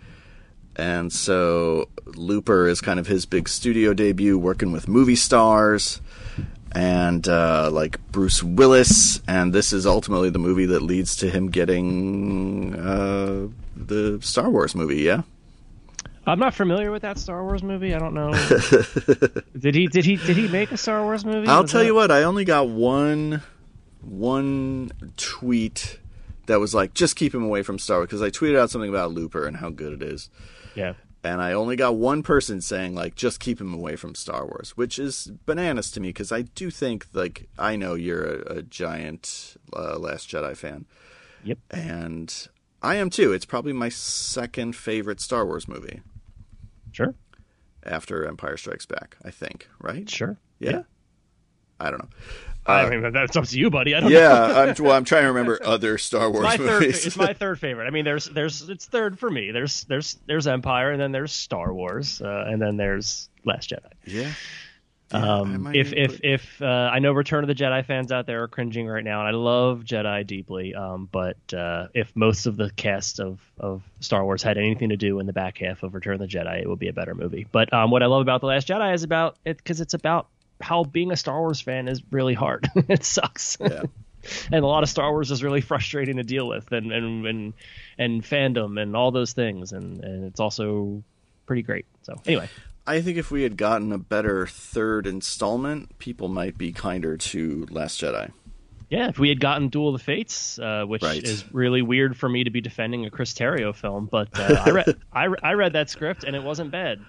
[0.75, 5.99] And so Looper is kind of his big studio debut, working with movie stars
[6.73, 9.21] and uh, like Bruce Willis.
[9.27, 14.75] And this is ultimately the movie that leads to him getting uh, the Star Wars
[14.75, 15.01] movie.
[15.01, 15.23] Yeah.
[16.27, 17.95] I'm not familiar with that Star Wars movie.
[17.95, 18.31] I don't know.
[19.59, 19.87] did he?
[19.87, 20.17] Did he?
[20.17, 21.47] Did he make a Star Wars movie?
[21.47, 22.11] I'll Was tell that- you what.
[22.11, 23.41] I only got one
[24.01, 25.99] one tweet
[26.47, 28.89] that was like, just keep him away from Star Wars because I tweeted out something
[28.89, 30.29] about Looper and how good it is,
[30.75, 30.93] Yeah.
[31.23, 34.71] And I only got one person saying like, just keep him away from Star Wars,
[34.75, 38.61] which is bananas to me because I do think like I know you're a, a
[38.63, 40.85] giant uh, Last Jedi fan,
[41.43, 41.57] Yep.
[41.69, 42.47] and
[42.81, 43.31] I am too.
[43.33, 46.01] It's probably my second favorite Star Wars movie
[46.91, 47.13] Sure.
[47.85, 49.17] after Empire Strikes Back.
[49.23, 50.09] I think, right?
[50.09, 50.37] Sure.
[50.59, 50.83] Yeah.
[51.79, 52.09] I don't know.
[52.65, 53.95] I Uh, mean, that's up to you, buddy.
[53.95, 54.19] I don't know.
[54.19, 57.59] yeah, I'm, well, I'm trying to remember other Star Wars my third it's my third
[57.59, 57.87] favorite.
[57.87, 59.51] I mean, there's there's it's third for me.
[59.51, 63.91] There's there's there's Empire, and then there's Star Wars, uh, and then there's Last Jedi.
[64.05, 64.31] yeah,
[65.11, 68.27] Um, if even if put- if uh, I know Return of the Jedi fans out
[68.27, 72.45] there are cringing right now, and I love Jedi deeply, um, but uh, if most
[72.45, 75.81] of the cast of, of Star Wars had anything to do in the back half
[75.83, 77.45] of Return of the Jedi, it would be a better movie.
[77.51, 80.27] But um, what I love about the Last Jedi is about it because it's about
[80.61, 82.67] how being a Star Wars fan is really hard.
[82.75, 83.57] it sucks.
[83.59, 83.83] yeah.
[84.51, 87.53] and a lot of Star Wars is really frustrating to deal with, and and and,
[87.97, 91.03] and fandom and all those things, and and it's also
[91.47, 91.85] pretty great.
[92.03, 92.47] So anyway,
[92.85, 97.67] I think if we had gotten a better third installment, people might be kinder to
[97.71, 98.31] Last Jedi.
[98.89, 101.23] yeah, if we had gotten Duel of the Fates, uh, which Right.
[101.23, 104.69] is really weird for me to be defending a Chris Terrio film, but uh, I
[104.77, 106.99] read I, re- I read that script and it wasn't bad.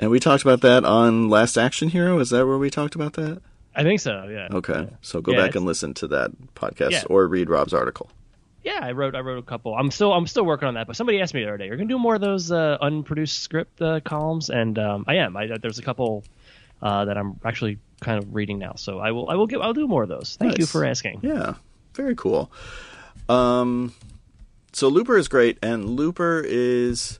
[0.00, 2.18] And we talked about that on Last Action Hero.
[2.18, 3.40] Is that where we talked about that?
[3.76, 4.26] I think so.
[4.28, 4.48] Yeah.
[4.50, 4.88] Okay.
[5.02, 7.02] So go Yeah, back it's- and listen to that podcast Yeah.
[7.08, 8.10] or read Rob's article.
[8.64, 9.74] Yeah, I wrote I wrote a couple.
[9.74, 10.86] I'm still I'm still working on that.
[10.86, 13.38] But somebody asked me the other day, "You're gonna do more of those uh, unproduced
[13.38, 15.34] script uh, columns?" And um, I am.
[15.36, 16.24] I, there's a couple
[16.82, 18.72] uh, that I'm actually kind of reading now.
[18.76, 20.36] So I will I will give I'll do more of those.
[20.38, 21.20] Thank you for asking.
[21.22, 21.54] Yeah.
[21.94, 22.50] Very cool.
[23.28, 23.94] Um,
[24.72, 27.18] so Looper is great, and Looper is,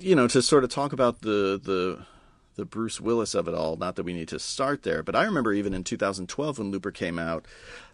[0.00, 2.04] You know, to sort of talk about the the
[2.56, 3.76] the Bruce Willis of it all.
[3.76, 6.90] Not that we need to start there, but I remember even in 2012 when Looper
[6.90, 7.46] came out,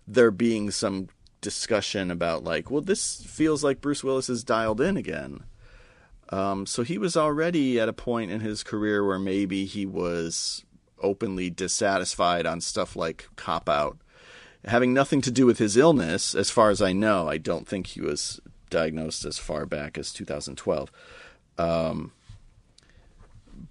[0.09, 1.09] there being some
[1.41, 5.45] discussion about like, well, this feels like Bruce Willis is dialed in again.
[6.31, 10.65] Um, so he was already at a point in his career where maybe he was
[11.03, 13.99] openly dissatisfied on stuff like Cop Out
[14.67, 17.29] having nothing to do with his illness, as far as I know.
[17.29, 20.91] I don't think he was diagnosed as far back as 2012.
[21.59, 22.13] Um,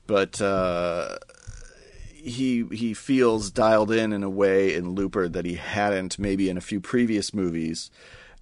[0.08, 1.18] but uh,
[2.14, 6.58] he he feels dialed in in a way in Looper that he hadn't maybe in
[6.58, 7.92] a few previous movies,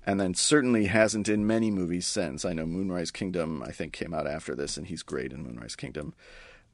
[0.05, 2.45] and then certainly hasn't in many movies since.
[2.45, 5.75] I know Moonrise Kingdom I think came out after this, and he's great in Moonrise
[5.75, 6.13] Kingdom.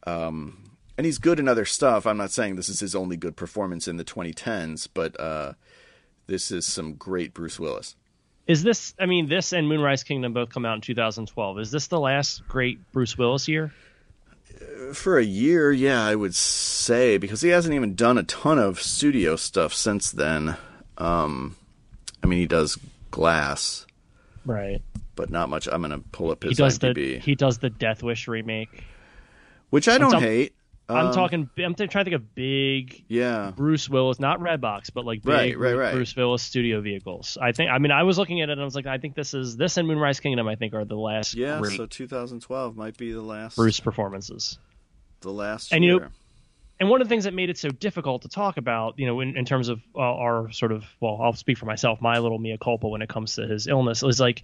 [0.05, 2.07] Um, and he's good in other stuff.
[2.07, 5.53] I'm not saying this is his only good performance in the 2010s, but uh,
[6.25, 7.95] this is some great Bruce Willis.
[8.47, 8.93] Is this?
[8.99, 11.59] I mean, this and Moonrise Kingdom both come out in 2012.
[11.59, 13.73] Is this the last great Bruce Willis year?
[14.93, 18.81] For a year, yeah, I would say, because he hasn't even done a ton of
[18.81, 20.55] studio stuff since then.
[20.97, 21.55] Um,
[22.23, 22.77] I mean, he does
[23.11, 23.85] Glass,
[24.45, 24.81] Right.
[25.15, 25.67] but not much.
[25.67, 28.27] I'm going to pull up He his does IMDb, the he does the Death Wish
[28.27, 28.83] remake.
[29.69, 30.53] which I don't hate.
[30.89, 31.49] I'm Um, talking.
[31.57, 35.57] I'm trying to think of big Yeah, Bruce Willis, not Redbox, but like big Right,
[35.57, 35.93] right, right.
[35.93, 37.37] Bruce Willis studio vehicles.
[37.41, 37.69] I think.
[37.71, 39.57] I mean, I was looking at it and I was like, I think this is
[39.57, 40.47] this and Moonrise Kingdom.
[40.47, 41.59] I think are the last yeah.
[41.59, 44.57] great So 2012 might be the last Bruce performances.
[45.21, 45.99] the last And you year.
[45.99, 46.07] know-
[46.79, 49.19] And one of the things that made it so difficult to talk about, you know,
[49.19, 52.37] in, in terms of uh, our sort of, well, I'll speak for myself, my little
[52.37, 54.43] mea culpa when it comes to his illness is like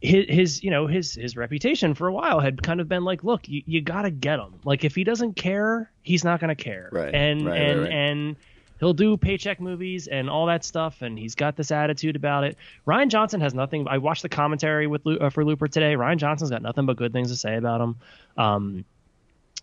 [0.00, 3.24] his, his you know, his his reputation for a while had kind of been like,
[3.24, 4.54] look, you, you got to get him.
[4.64, 6.88] Like if he doesn't care, he's not going to care.
[6.92, 7.92] Right, And right, right, and right.
[7.92, 8.36] and
[8.78, 12.56] he'll do paycheck movies and all that stuff, and he's got this attitude about it.
[12.86, 13.86] Rian Johnson has nothing.
[13.88, 15.94] I watched the commentary with uh, for Looper today.
[15.94, 17.96] Rian Johnson's got nothing but good things to say about him.
[18.36, 18.84] Um,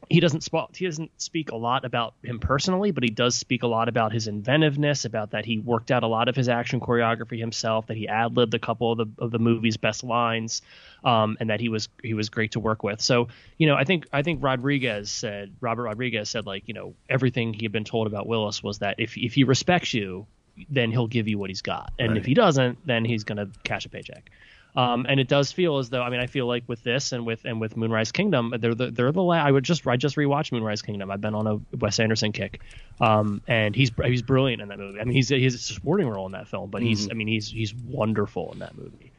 [0.09, 3.67] he doesn't he doesn't speak a lot about him personally, but he does speak a
[3.67, 7.39] lot about his inventiveness, about that he worked out a lot of his action choreography
[7.39, 10.61] himself, that he ad libbed a couple of the of the movie's best lines,
[11.03, 13.01] um, and that he was he was great to work with.
[13.01, 16.93] So you know, I think I think Rodriguez said Robert Rodriguez said like you know
[17.09, 20.25] everything he had been told about Willis was that if if he respects you,
[20.69, 22.17] then he'll give you what he's got, and Right.
[22.17, 24.29] if he doesn't, then he's gonna cash a paycheck.
[24.75, 27.25] Um, and it does feel as though I mean I feel like with this and
[27.27, 30.15] with and with Moonrise Kingdom they're the they're the la- I would just I just
[30.15, 31.11] rewatched Moonrise Kingdom.
[31.11, 32.59] I've been on a Wes Anderson kick.
[32.99, 34.99] Um, and he's he's brilliant in that movie.
[34.99, 37.47] I mean he's he's a supporting role in that film but he's I mean he's
[37.49, 39.11] he's wonderful in that movie.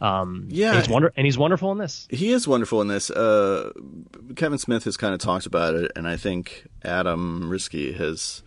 [0.00, 0.70] Um, Yeah.
[0.72, 2.06] and he's wonder and he's wonderful in this.
[2.10, 3.10] He is wonderful in this.
[3.10, 3.70] Uh,
[4.36, 8.42] Kevin Smith has kind of talked about it, and I think Adam Riske has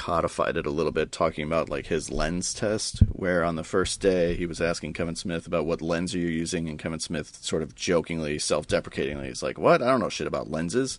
[0.00, 4.00] codified it a little bit, talking about like his lens test, where on the first
[4.00, 7.38] day he was asking Kevin Smith about what lens are you using, and Kevin Smith
[7.42, 9.82] sort of jokingly, self-deprecatingly, is like, "What?
[9.82, 10.98] I don't know shit about lenses."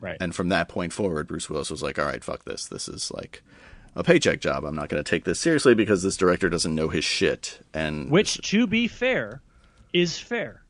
[0.00, 2.66] right And from that point forward, Bruce Willis was like, "All right, fuck this.
[2.66, 3.42] This is like."
[3.94, 4.64] A paycheck job.
[4.64, 7.60] I'm not going to take this seriously because this director doesn't know his shit.
[7.74, 9.42] And which to be fair
[9.92, 10.62] is fair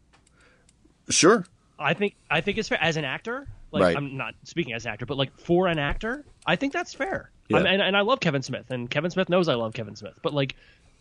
[1.09, 1.45] sure,
[1.79, 3.47] I think I think it's fair as an actor.
[3.71, 3.97] Like Right.
[3.97, 7.31] I'm not speaking as an actor, but like for an actor, I think that's fair.
[7.49, 7.59] Yeah.
[7.59, 10.33] And, and I love Kevin Smith, and Kevin Smith knows I love Kevin Smith, but
[10.33, 10.55] like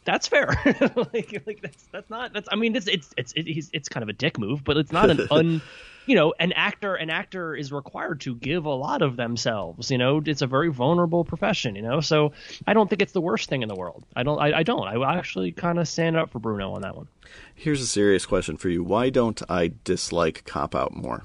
[0.04, 0.47] that's fair.
[1.13, 2.49] like, like that's that's not that's.
[2.51, 4.91] I mean, it's it's it's it, he's, it's kind of a dick move, but it's
[4.91, 5.62] not an un.
[6.08, 9.91] You know, an actor an actor is required to give a lot of themselves.
[9.91, 11.75] You know, it's a very vulnerable profession.
[11.75, 12.34] You know, so
[12.65, 14.04] I don't think it's the worst thing in the world.
[14.15, 14.39] I don't.
[14.39, 14.88] I, I don't.
[14.88, 17.08] I actually kind of stand up for Bruno on that one.
[17.54, 18.84] Here's a serious question for you.
[18.84, 21.23] Why don't I dislike Cop Out more?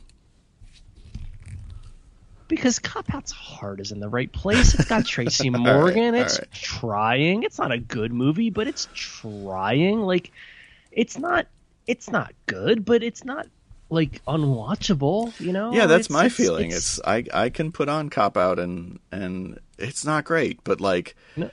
[2.49, 4.75] Because Cop Out's heart is in the right place.
[4.75, 6.15] It's got Tracy Morgan.
[6.15, 6.53] right, it's right.
[6.53, 7.43] trying.
[7.43, 10.01] It's not a good movie, but it's trying.
[10.03, 10.33] Like,
[10.93, 11.47] it's not.
[11.87, 13.47] It's not good, but it's not
[13.91, 15.39] like unwatchable.
[15.41, 15.73] You know?
[15.73, 16.67] Yeah, that's It's- my it's- feeling.
[16.69, 20.81] it's- It's, I I can put on cop out and and it's not great, but
[20.81, 21.51] like No.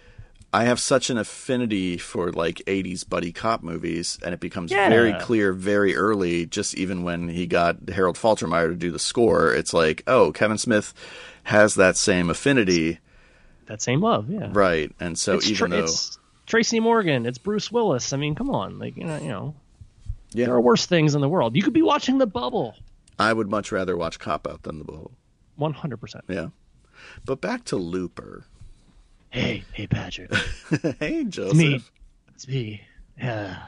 [0.53, 4.87] I have such an affinity for like 80s buddy cop movies and it becomes Yeah.
[4.87, 9.51] very clear very early just even when he got Harold Faltermeyer to do the score,
[9.53, 10.93] it's like, "Oh, Kevin Smith
[11.43, 12.99] has that same affinity."
[13.65, 14.29] that same love.
[14.29, 14.49] Yeah.
[14.51, 14.91] Right.
[14.99, 18.11] And so it's, even Tra- though it's Tracy Morgan, it's Bruce Willis.
[18.13, 19.55] I mean, come on, like you know, you know,
[20.33, 21.55] yeah, there are worse things in the world.
[21.55, 22.75] You could be watching The Bubble.
[23.17, 25.11] I would much rather watch Cop Out than The Bubble.
[25.55, 26.25] One hundred percent.
[26.27, 26.47] Yeah.
[27.25, 28.45] But back to Looper.
[29.33, 30.31] Hey, hey, Patrick,
[30.99, 31.53] hey, Joseph.
[31.53, 31.81] It's me.
[32.35, 32.81] it's me.
[33.17, 33.63] Yeah,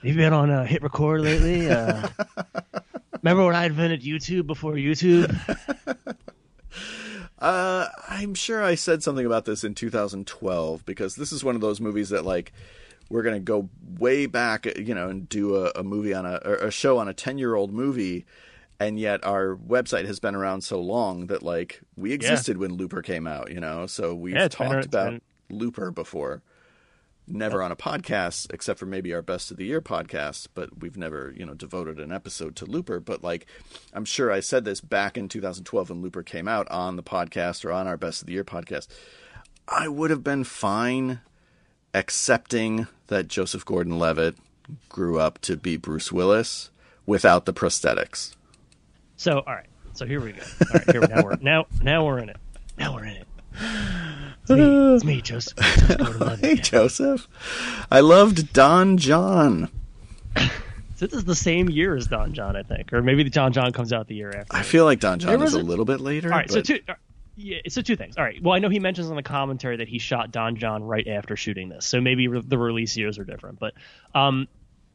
[0.00, 1.68] you been on uh, hit record lately?
[1.68, 2.08] Uh,
[3.22, 5.28] remember when I invented YouTube before YouTube?
[7.38, 11.62] Uh, I'm sure I said something about this in 2012 because this is one of
[11.62, 12.52] those movies that like
[13.08, 16.56] we're gonna go way back, you know, and do a, a movie on a or
[16.56, 18.26] a show on a 10 year old movie,
[18.80, 23.02] and yet our website has been around so long that like we existed when Looper
[23.02, 26.42] came out, you know, so we've Yeah, it's been talked about it's Looper before.
[27.32, 30.96] Never on a podcast, except for maybe our best of the year podcast, but we've
[30.96, 32.98] never, you know, devoted an episode to Looper.
[32.98, 33.46] But like,
[33.92, 37.64] I'm sure I said this back in 2012 when Looper came out on the podcast
[37.64, 38.88] or on our best of the year podcast.
[39.68, 41.20] I would have been fine
[41.94, 44.36] accepting that Joseph Gordon-Levitt
[44.88, 46.70] grew up to be Bruce Willis
[47.06, 48.34] without the prosthetics.
[49.20, 49.66] So, all right.
[49.92, 50.40] So here we go.
[50.42, 52.38] All right, here we now we're now now we're in it.
[52.78, 53.26] Now we're in it.
[54.42, 55.56] It's me, it's me Joseph.
[55.88, 56.54] Joseph Hey.
[56.56, 57.28] Joseph.
[57.90, 59.68] I loved Don Jon.
[60.96, 63.54] So this is the same year as Don Jon, I think, or maybe the John
[63.54, 64.54] John comes out the year after.
[64.54, 66.30] I feel like Don Jon is a a- little bit later.
[66.30, 66.78] All right, so two.
[67.36, 68.18] Yeah, so two things.
[68.18, 68.42] All right.
[68.42, 71.36] Well, I know he mentions in the commentary that he shot Don Jon right after
[71.36, 73.58] shooting this, so maybe re- the release years are different.
[73.58, 73.72] But,
[74.14, 74.46] um,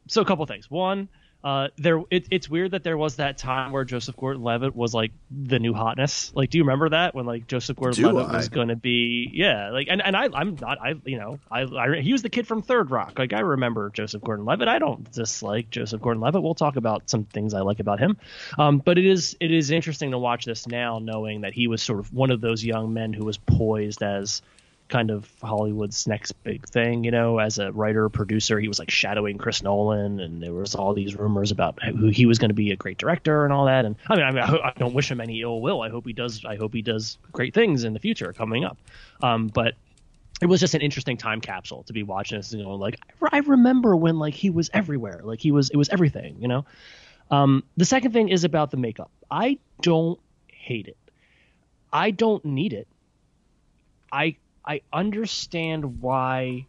[0.06, 0.70] so a couple things.
[0.70, 1.08] One,
[1.44, 5.12] uh, there it, it's weird that there was that time where Joseph Gordon-Levitt was like
[5.30, 6.32] the new hotness.
[6.34, 9.30] Like, do you remember that when like Joseph Gordon-Levitt was going to be?
[9.32, 12.30] Yeah, like, and, and I I'm not I you know I, I he was the
[12.30, 13.18] kid from Third Rock.
[13.18, 14.66] Like, I remember Joseph Gordon-Levitt.
[14.66, 16.42] I don't dislike Joseph Gordon-Levitt.
[16.42, 18.16] We'll talk about some things I like about him.
[18.58, 21.82] Um, but it is it is interesting to watch this now, knowing that he was
[21.82, 24.42] sort of one of those young men who was poised as
[24.88, 27.04] kind of Hollywood's next big thing.
[27.04, 30.74] You know, as a writer producer, he was like shadowing Chris Nolan, and there was
[30.74, 33.66] all these rumors about who he was going to be a great director and all
[33.66, 33.84] that.
[33.84, 35.82] And I mean, I, mean, I, don't wish him any ill will.
[35.82, 36.44] I hope he does.
[36.44, 38.78] I hope he does great things in the future coming up.
[39.22, 39.74] Um, but
[40.40, 42.52] it was just an interesting time capsule to be watching this.
[42.52, 43.00] You know, like
[43.32, 45.20] I remember when like he was everywhere.
[45.22, 46.36] Like he was, it was everything.
[46.40, 46.66] You know.
[47.30, 49.10] Um, the second thing is about the makeup.
[49.28, 50.96] I don't hate it.
[51.92, 52.86] I don't need it.
[54.12, 56.66] I I understand why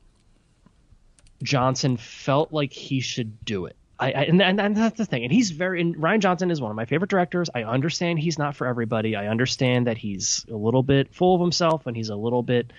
[1.42, 3.76] Johnson felt like he should do it.
[4.00, 5.24] I, I and, and, and that's the thing.
[5.24, 7.50] And he's very and Rian Johnson is one of my favorite directors.
[7.54, 9.16] I understand he's not for everybody.
[9.16, 12.72] I understand that he's a little bit full of himself and he's a little bit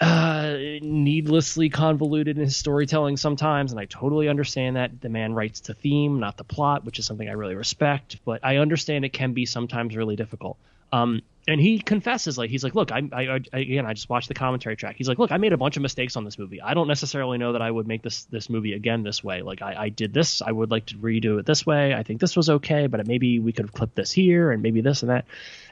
[0.00, 5.00] uh, needlessly convoluted in his storytelling sometimes, and I totally understand that.
[5.00, 8.16] The man writes to theme, not the plot, which is something I really respect.
[8.24, 10.56] But I understand it can be sometimes really difficult.
[10.92, 14.28] Um, and he confesses, like he's like, look, I, I, I again, I just watched
[14.28, 14.94] the commentary track.
[14.96, 16.62] He's like, look, I made a bunch of mistakes on this movie.
[16.62, 19.42] I don't necessarily know that I would make this this movie again this way.
[19.42, 21.94] Like I, I did this, I would like to redo it this way.
[21.94, 24.82] I think this was okay, but maybe we could have clipped this here and maybe
[24.82, 25.24] this and that.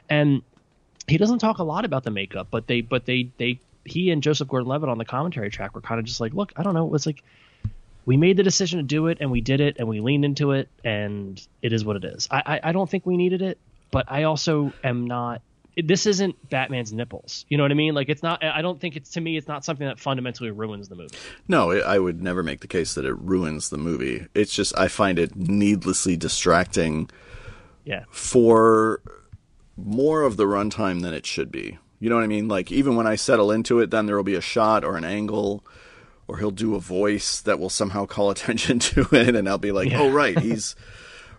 [0.09, 0.41] And
[1.07, 4.21] he doesn't talk a lot about the makeup, but they but they they he and
[4.21, 6.93] Joseph Gordon-Levitt on the commentary track were kind of just like, look, I don't know,
[6.93, 7.23] it's like
[8.05, 10.51] we made the decision to do it and we did it and we leaned into
[10.51, 12.27] it and it is what it is.
[12.29, 13.57] I I, I don't think we needed it,
[13.91, 15.41] but I also am not.
[15.77, 17.45] This isn't Batman's nipples.
[17.47, 17.93] You know what I mean?
[17.93, 18.43] Like it's not.
[18.43, 19.37] I don't think it's to me.
[19.37, 21.15] It's not something that fundamentally ruins the movie.
[21.47, 24.27] No, I would never make the case that it ruins the movie.
[24.35, 27.09] It's just I find it needlessly distracting
[27.85, 28.03] Yeah.
[28.09, 29.01] for
[29.77, 31.77] more of the runtime than it should be.
[31.99, 32.47] You know what I mean?
[32.47, 35.05] Like even when I settle into it, then there will be a shot or an
[35.05, 35.63] angle,
[36.27, 39.71] or he'll do a voice that will somehow call attention to it, and I'll be
[39.71, 40.01] like, Yeah.
[40.01, 40.75] "Oh, right, he's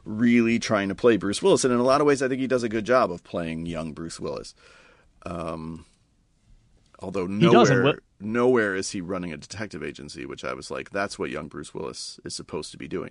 [0.05, 2.47] really trying to play Bruce Willis." And in a lot of ways, I think he
[2.47, 4.55] does a good job of playing young Bruce Willis.
[5.25, 5.85] Um,
[6.99, 11.31] although nowhere, nowhere is he running a detective agency, which I was like, "That's what
[11.31, 13.11] young Bruce Willis is supposed to be doing."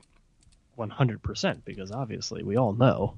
[0.89, 3.17] 100% because obviously we all know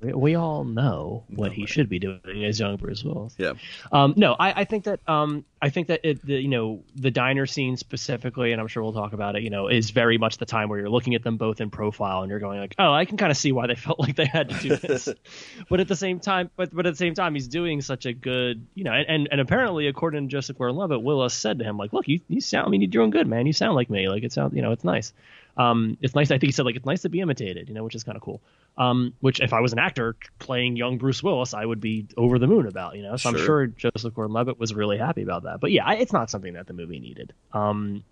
[0.00, 3.34] we, we all know what he should be doing as young Bruce Willis.
[3.38, 3.52] Yeah.
[3.92, 7.10] Um, no, I, I think that um, I think that it, the, you know the
[7.10, 9.42] diner scene specifically, and I'm sure we'll talk about it.
[9.42, 12.22] You know, is very much the time where you're looking at them both in profile
[12.22, 14.26] and you're going like, oh, I can kind of see why they felt like they
[14.26, 15.08] had to do this.
[15.68, 18.12] but at the same time, but but at the same time, he's doing such a
[18.12, 21.76] good, you know, and and, and apparently according to Joseph Gordon-Levitt, Willis said to him
[21.76, 23.46] like, look, you you sound, I mean, you're doing good, man.
[23.46, 24.08] You sound like me.
[24.08, 25.12] Like it sounds, you know, it's nice.
[25.56, 26.30] Um, it's nice.
[26.30, 28.16] I think he said like it's nice to be imitated, you know, which is kind
[28.16, 28.40] of cool.
[28.76, 32.38] Um, which if I was an actor playing young Bruce Willis, I would be over
[32.38, 33.16] the moon about, you know.
[33.16, 33.38] So Sure.
[33.38, 35.60] I'm sure Joseph Gordon-Levitt was really happy about that.
[35.60, 37.32] But yeah, I, it's not something that the movie needed.
[37.52, 38.02] Um,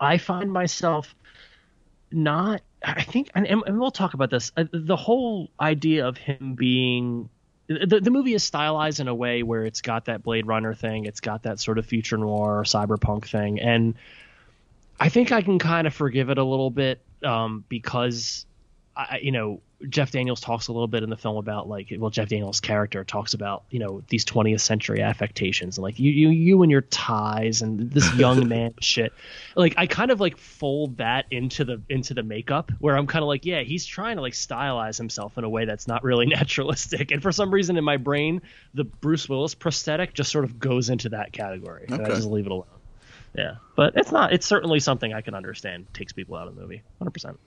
[0.00, 1.14] I find myself
[2.12, 2.62] not.
[2.82, 4.52] I think, and, and we'll talk about this.
[4.56, 7.28] uh, The whole idea of him being
[7.66, 11.04] the, the movie is stylized in a way where it's got that Blade Runner thing,
[11.04, 13.94] it's got that sort of future noir cyberpunk thing, and
[15.00, 18.44] I think I can kind of forgive it a little bit um, because
[18.94, 22.10] I, you know, Jeff Daniels talks a little bit in the film about like, well,
[22.10, 26.28] Jeff Daniels' character talks about you know these 20th century affectations and like you you
[26.28, 29.14] you and your ties and this young man shit.
[29.56, 33.22] Like I kind of like fold that into the into the makeup where I'm kind
[33.22, 36.26] of like, yeah, he's trying to like stylize himself in a way that's not really
[36.26, 38.42] naturalistic, and for some reason in my brain,
[38.74, 41.86] the Bruce Willis prosthetic just sort of goes into that category.
[41.88, 42.66] And I just leave it alone.
[43.34, 44.32] Yeah, but it's not.
[44.32, 47.10] It's certainly something I can understand takes people out of the movie, 100.
[47.12, 47.40] percent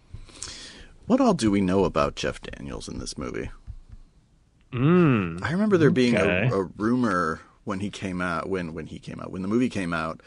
[1.07, 3.49] What all do we know about Jeff Daniels in this movie?
[4.71, 5.43] Mm.
[5.43, 6.49] I remember there being Okay.
[6.51, 9.69] a, a rumor when he came out, when when he came out, when the movie
[9.69, 10.21] came out.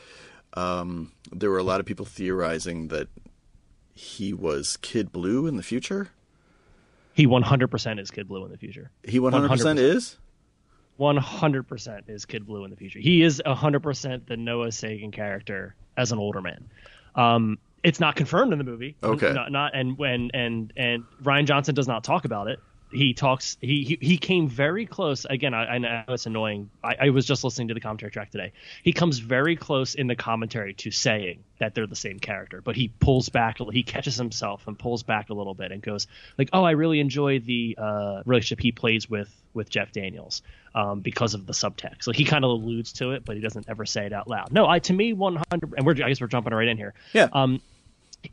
[0.55, 3.09] Um, there were a lot of people theorizing that
[3.95, 6.11] he was Kid Blue in the future.
[7.13, 8.91] He 100% is Kid Blue in the future.
[9.05, 9.79] He 100% 100%.
[9.79, 10.17] is.
[10.99, 12.99] 100% is Kid Blue in the future.
[12.99, 16.69] He is 100% the Noah Segan character as an older man.
[17.15, 18.97] Um, it's not confirmed in the movie.
[19.03, 19.33] Okay.
[19.33, 22.59] Not, not and when and and Rian Johnson does not talk about it.
[22.93, 23.57] He talks.
[23.61, 25.25] He he, he came very close.
[25.25, 26.71] Again, I, I know it's annoying.
[26.85, 28.53] I, I was just listening to the commentary track today.
[28.83, 32.77] He comes very close in the commentary to saying that they're the same character, but
[32.77, 33.59] he pulls back.
[33.73, 36.07] He catches himself and pulls back a little bit and goes
[36.39, 40.43] like, "Oh, I really enjoy the uh, relationship he plays with with Jeff Daniels
[40.75, 43.69] um, because of the subtext." So he kind of alludes to it, but he doesn't
[43.69, 44.53] ever say it out loud.
[44.53, 45.75] No, I to me 100.
[45.77, 46.95] And we're I guess we're jumping right in here.
[47.13, 47.29] Yeah.
[47.33, 47.61] Um,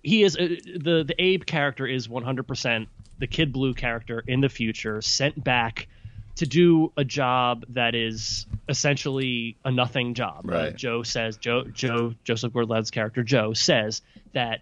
[0.02, 2.88] he is uh, the the Abe character is 100%
[3.20, 5.88] the Kid Blue character in the future sent back
[6.36, 10.46] to do a job that is essentially a nothing job.
[10.50, 10.76] Uh, Right.
[10.76, 14.02] Joe says Joe Joe Joseph Gordon-Levitt's character Joe says
[14.34, 14.62] that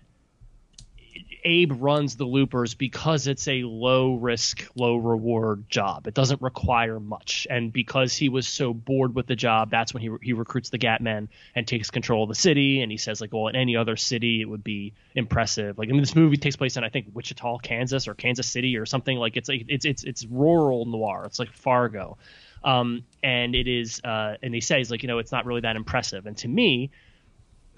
[1.43, 6.07] Abe runs the loopers because it's a low risk, low reward job.
[6.07, 7.47] It doesn't require much.
[7.49, 10.77] And because he was so bored with the job, that's when he, he recruits the
[10.77, 12.81] Gatmen and takes control of the city.
[12.81, 15.77] And he says, like, well, in any other city, it would be impressive.
[15.77, 18.77] Like, I mean, this movie takes place in, I think, Wichita, Kansas or Kansas City
[18.77, 19.17] or something.
[19.17, 21.23] Like, it's like, it's, it's, it's rural noir.
[21.25, 22.17] It's like Fargo.
[22.63, 25.75] Um, and it is, uh, and he says, like, you know, it's not really that
[25.75, 26.25] impressive.
[26.27, 26.91] And to me,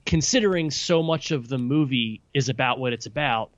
[0.06, 3.49] considering so much of the movie is about what it's about,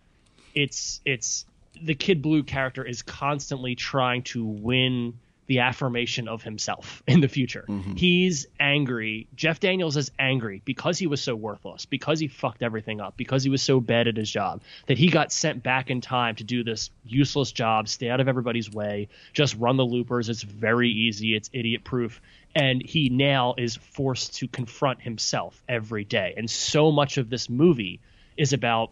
[0.54, 1.46] it's it's
[1.82, 7.28] the Kid Blue character is constantly trying to win the affirmation of himself in the
[7.28, 7.66] future.
[7.68, 7.96] Mm-hmm.
[7.96, 9.28] He's angry.
[9.36, 13.44] Jeff Daniels is angry because he was so worthless, because he fucked everything up, because
[13.44, 16.44] he was so bad at his job that he got sent back in time to
[16.44, 20.30] do this useless job, stay out of everybody's way, just run the loopers.
[20.30, 21.36] It's very easy.
[21.36, 22.22] It's idiot proof.
[22.56, 26.34] And he now is forced to confront himself every day.
[26.38, 28.00] And so much of this movie
[28.38, 28.92] is about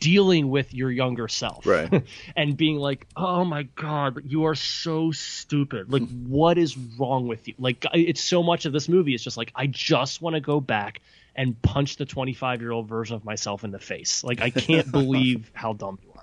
[0.00, 1.66] dealing with your younger self.
[1.66, 2.02] Right.
[2.36, 5.92] and being like oh my god you are so stupid.
[5.92, 7.54] Like what is wrong with you?
[7.58, 10.60] Like it's so much of this movie is just like i just want to go
[10.60, 11.00] back
[11.34, 14.24] and punch the 25 year old version of myself in the face.
[14.24, 16.15] Like i can't believe how dumb you are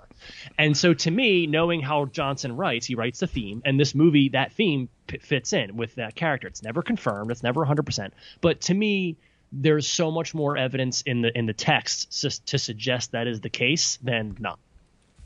[0.58, 4.28] and so to me knowing how johnson writes he writes the theme and this movie
[4.30, 6.48] that theme p- fits in with that character.
[6.48, 8.10] It's never confirmed it's never 100%
[8.40, 9.16] but to me
[9.52, 13.40] there's so much more evidence in the in the text sus- to suggest that is
[13.40, 14.58] the case than not.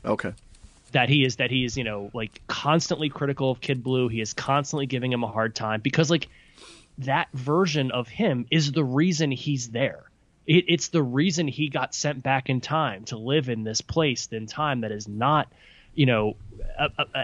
[0.05, 0.33] Okay.
[0.91, 4.07] that he is that he is you know like constantly critical of kid blue.
[4.07, 6.27] He is constantly giving him a hard time because like
[6.99, 10.08] that version of him is the reason he's there
[10.49, 14.27] it, it's the reason he got sent back in time to live in this place
[14.31, 15.47] in time that is not
[15.93, 16.35] you know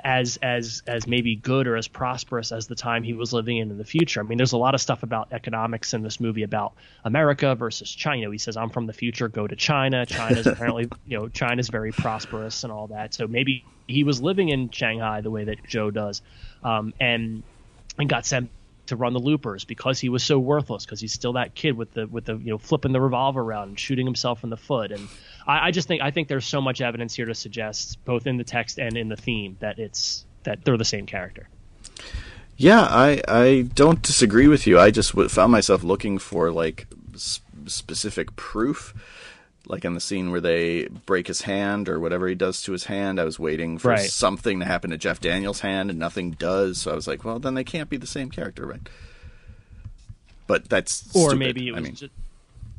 [0.04, 3.72] as as as maybe good or as prosperous as the time he was living in
[3.72, 4.20] in the future.
[4.20, 6.74] I mean, there's a lot of stuff about economics in this movie about
[7.04, 8.32] America versus China.
[8.32, 9.28] He says, "I'm from the future.
[9.28, 10.06] Go to China.
[10.06, 13.14] China's apparently you know China's very prosperous and all that.
[13.14, 16.22] So maybe he was living in Shanghai the way that Joe does,
[16.64, 17.44] um, and
[17.98, 18.50] and got sent
[18.88, 21.94] to run the loopers because he was so worthless because he's still that kid with
[21.94, 24.92] the with the you know flipping the revolver around and shooting himself in the foot
[24.92, 25.08] and
[25.48, 28.38] I, I just think I think there's so much evidence here to suggest both in
[28.38, 31.48] the text and in the theme that it's that they're the same character.
[32.58, 34.80] Yeah, I I don't disagree with you.
[34.80, 38.94] I just found myself looking for like specific proof
[39.68, 42.86] like in the scene where they break his hand or whatever he does to his
[42.86, 43.20] hand.
[43.20, 44.10] I was waiting for Right.
[44.10, 46.80] something to happen to Jeff Daniels' hand, and nothing does.
[46.82, 48.88] So I was like, well, then they can't be the same character, right?
[50.48, 51.40] But that's or stupid.
[51.40, 52.14] maybe it was I mean, just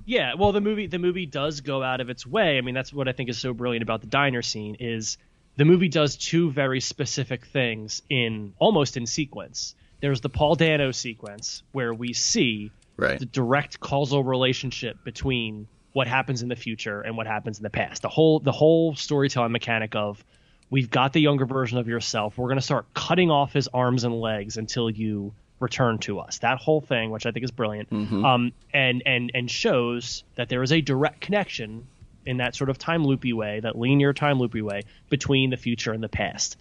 [0.08, 2.92] yeah well the movie the movie does go out of its way i mean that's
[2.92, 5.18] what i think is so brilliant about the diner scene is
[5.56, 10.92] the movie does two very specific things in almost in sequence there's the paul dano
[10.92, 13.18] sequence where we see right?
[13.18, 15.66] the direct causal relationship between
[15.96, 18.02] what happens in the future and what happens in the past.
[18.02, 20.22] The whole the whole storytelling mechanic of
[20.68, 22.36] we've got the younger version of yourself.
[22.36, 26.40] We're going to start cutting off his arms and legs until you return to us.
[26.40, 27.88] That whole thing which i think is brilliant
[28.26, 31.86] um, and and and shows that there is a direct connection
[32.26, 35.94] in that sort of time loopy way that linear time loopy way between the future
[35.94, 36.58] and the past.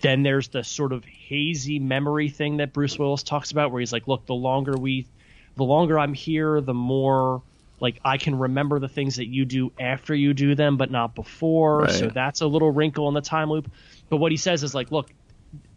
[0.00, 3.92] Then there's the sort of hazy memory thing that Bruce Willis talks about, where he's
[3.92, 5.06] like, "Look, the longer we,
[5.54, 7.42] the longer I'm here, the more
[7.80, 11.14] like I can remember the things that you do after you do them, but not
[11.14, 11.90] before." Right.
[11.90, 13.70] So that's a little wrinkle in the time loop.
[14.08, 15.10] But what he says is like, "Look,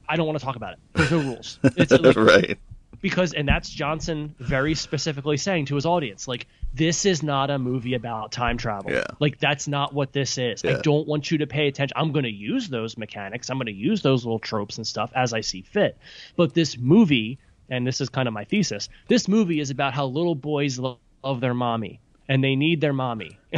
[0.09, 0.79] I don't want to talk about it.
[0.93, 1.59] There's no rules.
[1.63, 2.57] It's like, right.
[2.99, 7.59] because and that's Johnson very specifically saying to his audience like this is not a
[7.59, 8.91] movie about time travel.
[8.91, 9.03] Yeah.
[9.19, 10.65] Like that's not what this is.
[10.65, 11.93] I don't want you to pay attention.
[11.95, 13.49] I'm going to use those mechanics.
[13.49, 15.97] I'm going to use those little tropes and stuff as I see fit.
[16.35, 17.37] But this movie
[17.69, 18.89] and this is kind of my thesis.
[19.07, 22.93] This movie is about how little boys lo- love their mommy and they need their
[22.93, 23.37] mommy.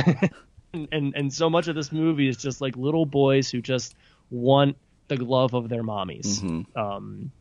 [0.73, 3.95] and, and and so much of this movie is just like little boys who just
[4.29, 6.41] want the love of their mommies.
[6.75, 7.31] Um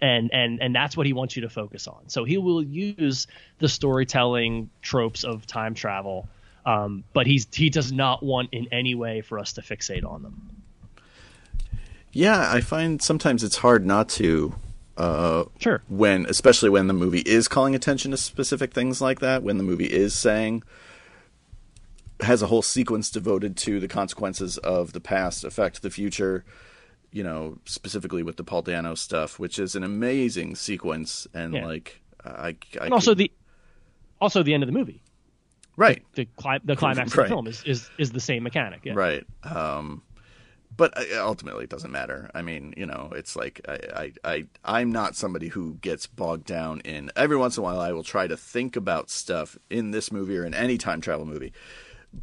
[0.00, 2.08] and and and that's what he wants you to focus on.
[2.08, 3.26] So he will use
[3.58, 6.28] the storytelling tropes of time travel,
[6.64, 10.22] um, but he's he does not want in any way for us to fixate on
[10.22, 10.62] them.
[12.12, 14.54] Yeah, I find sometimes it's hard not to.
[15.00, 15.82] Uh, Sure.
[15.88, 19.64] when especially when the movie is calling attention to specific things like that when the
[19.64, 20.62] movie is saying
[22.20, 26.44] has a whole sequence devoted to the consequences of the past affect the future
[27.10, 31.64] you know specifically with the paul dano stuff which is an amazing sequence and Yeah.
[31.66, 33.32] like i, I And also the
[34.20, 35.02] also the end of the movie,
[35.78, 38.80] right the cli- the climax of the film is, is is the same mechanic.
[38.84, 38.92] Yeah.
[38.94, 40.02] right um
[40.80, 42.30] but uh, ultimately it doesn't matter.
[42.34, 44.36] I mean you know it's like I, I i
[44.78, 48.02] i'm not somebody who gets bogged down in every once in a while i will
[48.02, 51.52] try to think about stuff in this movie or in any time travel movie.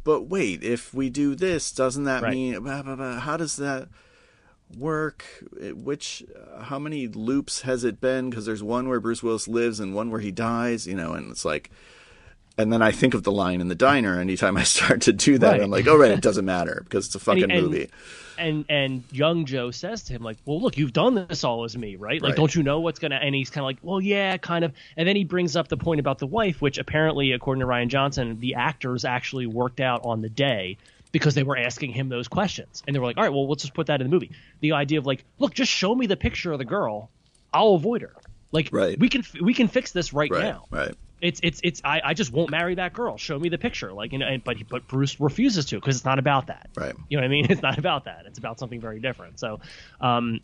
[0.04, 2.32] But wait if we do this doesn't that Right.
[2.34, 3.88] mean blah, blah, blah, how does that
[4.76, 5.24] work?
[5.88, 8.28] Which uh, how many loops has it been?
[8.28, 11.30] Because there's one where bruce willis lives and one where he dies you know and
[11.30, 11.70] it's like
[12.58, 14.20] and then I think of the line in the diner.
[14.20, 15.62] Anytime I start to do that, Right.
[15.62, 17.88] I'm like, "Oh, right, it doesn't matter because it's a fucking and- movie."
[18.40, 21.76] and and young Joe says to him like, "Well, look, you've done this all as
[21.76, 22.22] me, right?
[22.22, 22.36] Like, Right.
[22.36, 25.08] don't you know what's gonna?" And he's kind of like, "Well, yeah, kind of." And
[25.08, 28.38] then he brings up the point about the wife, which apparently, according to Rian Johnson,
[28.40, 30.76] the actors actually worked out on the day
[31.10, 33.62] because they were asking him those questions, and they were like, "All right, well, let's
[33.62, 34.30] just put that in the movie."
[34.60, 37.10] The idea of like, "Look, just show me the picture of the girl,
[37.52, 38.12] I'll avoid her."
[38.52, 38.96] Like, Right.
[38.98, 40.94] we can we can fix this right, Right, now right.
[41.20, 43.16] It's it's it's I, I just won't marry that girl.
[43.18, 44.26] Show me the picture, like you know.
[44.26, 46.70] And, but but Bruce refuses to because it's not about that.
[46.76, 46.94] Right.
[47.08, 47.46] You know what I mean?
[47.50, 48.24] It's not about that.
[48.26, 49.40] It's about something very different.
[49.40, 49.60] So,
[50.00, 50.40] um,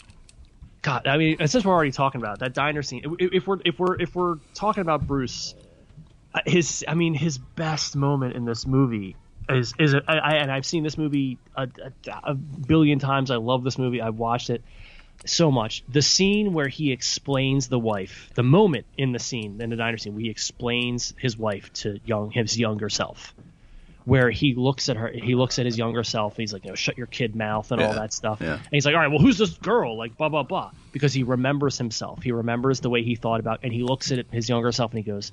[0.83, 3.59] God, I mean, since we're already talking about it, that diner scene, if, if we're
[3.65, 5.55] if we're if we're talking about Bruce,
[6.35, 9.17] uh, his I mean his best moment in this movie
[9.49, 11.69] is is a, I, I- and I've seen this movie a,
[12.07, 13.31] a, a billion times.
[13.31, 14.01] I love this movie.
[14.01, 14.65] I've watched it
[15.27, 15.83] so much.
[15.89, 19.97] The scene where he explains the wife, the moment in the scene, in the diner
[19.97, 23.35] scene, where he explains his wife to young his younger self,
[24.05, 26.71] where he looks at her, he looks at his younger self, and he's like, you
[26.71, 28.39] know, shut your kid mouth and all that stuff.
[28.43, 28.55] yeah.
[28.55, 29.97] And he's like, all right, well, who's this girl?
[29.97, 32.23] Like, blah blah blah, because he remembers himself.
[32.23, 35.03] He remembers the way he thought about, and he looks at his younger self and
[35.03, 35.33] he goes,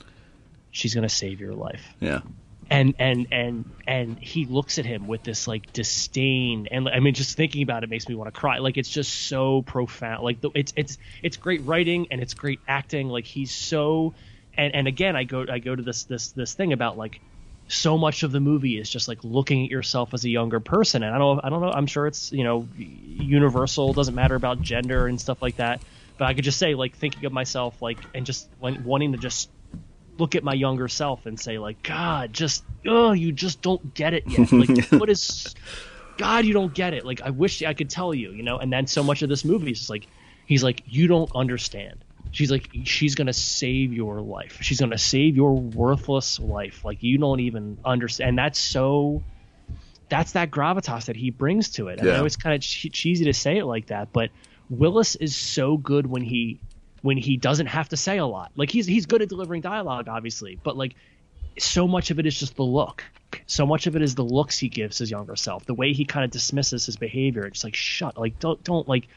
[0.71, 2.21] she's gonna save your life Yeah.
[2.71, 6.69] And and and and he looks at him with this like disdain.
[6.71, 8.59] And i mean just thinking about it makes me want to cry.
[8.59, 10.23] Like it's just so profound.
[10.23, 13.09] Like the, it's it's it's great writing and it's great acting.
[13.09, 14.13] Like he's so
[14.55, 17.19] and and again i go i go to this this this thing about like
[17.67, 21.03] so much of the movie is just like looking at yourself as a younger person.
[21.03, 21.71] And i don't i don't know.
[21.71, 23.91] I'm sure it's you know universal.
[23.91, 25.81] Doesn't matter about gender and stuff like that.
[26.17, 29.49] But i could just say like thinking of myself like and just wanting to just
[30.21, 34.13] look at my younger self and say like god just oh you just don't get
[34.13, 35.53] it yet like what is
[36.17, 38.71] god you don't get it like i wish i could tell you you know and
[38.71, 40.07] then so much of this movie is just like
[40.45, 44.59] he's like you don't understand She's like, she's gonna save your life.
[44.61, 46.85] She's gonna save your worthless life.
[46.85, 48.29] Like you don't even understand.
[48.29, 49.21] And that's so.
[50.07, 51.99] That's that gravitas that he brings to it.
[52.01, 52.17] I Yeah.
[52.17, 54.29] know it's kind of che- cheesy to say it like that, but
[54.69, 56.61] Willis is so good when he
[57.01, 58.51] when he doesn't have to say a lot.
[58.55, 60.95] Like he's he's good at delivering dialogue, obviously, but like
[61.57, 63.03] so much of it is just the look.
[63.45, 66.05] So much of it is the looks he gives his younger self, the way he
[66.05, 67.45] kind of dismisses his behavior.
[67.45, 69.07] It's like shut, like don't don't like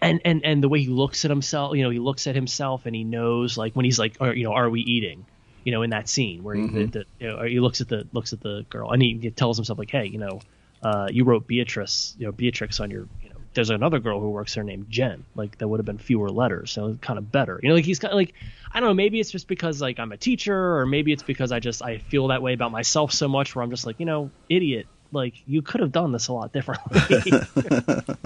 [0.00, 2.86] and and and the way he looks at himself you know he looks at himself
[2.86, 5.26] and he knows like when he's like or, you know are we eating
[5.64, 8.06] you know in that scene where he, the, the, you know, he looks at the
[8.12, 10.40] looks at the girl and he, he tells himself like hey you know
[10.82, 13.06] uh, you wrote Beatrice you know Beatrix on your
[13.54, 16.70] there's another girl who works there named Jen like there would have been fewer letters
[16.70, 18.34] so kind of better you know like he's kind of like
[18.72, 21.52] I don't know maybe it's just because like I'm a teacher or maybe it's because
[21.52, 24.06] I just I feel that way about myself so much where I'm just like you
[24.06, 27.32] know idiot like you could have done this a lot differently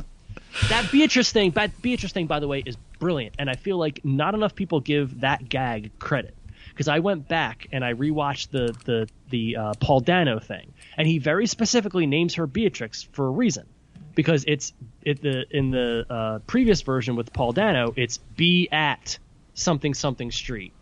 [0.68, 4.04] that Beatrice thing, that Beatrice thing, by the way, is brilliant, and I feel like
[4.04, 6.34] not enough people give that gag credit.
[6.68, 11.06] Because I went back and I rewatched the the the uh, Paul Dano thing, and
[11.06, 13.66] he very specifically names her Beatrix for a reason,
[14.14, 14.72] because it's
[15.04, 19.18] it the in the uh, previous version with Paul Dano, it's be at
[19.54, 20.72] something something street,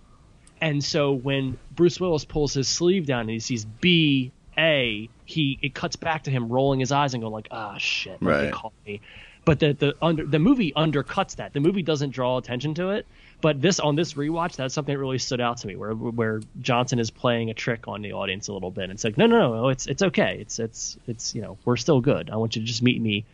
[0.61, 5.59] and so when Bruce Willis pulls his sleeve down and he sees B A, he
[5.63, 8.45] it cuts back to him rolling his eyes and going like, ah shit, like, they
[8.45, 8.53] Right.
[8.53, 9.01] called me.
[9.45, 11.53] But the the under the movie undercuts that.
[11.53, 13.07] The movie doesn't draw attention to it.
[13.41, 16.41] But this on this rewatch, that's something that really stood out to me, where where
[16.61, 18.85] Johnson is playing a trick on the audience a little bit.
[18.85, 20.39] And it's like, no, no, no, it's it's okay.
[20.41, 22.31] It's it's it's you know we're still good.
[22.31, 23.25] I want you to just meet me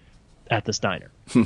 [0.50, 1.10] at this diner.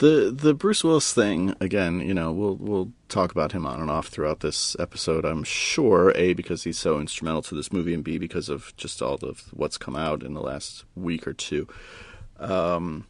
[0.00, 3.90] The the Bruce Willis thing again, you know, we'll we'll talk about him on and
[3.90, 5.26] off throughout this episode.
[5.26, 9.02] I'm sure a because he's so instrumental to this movie, and b because of just
[9.02, 11.68] all of what's come out in the last week or two.
[12.38, 13.08] Um,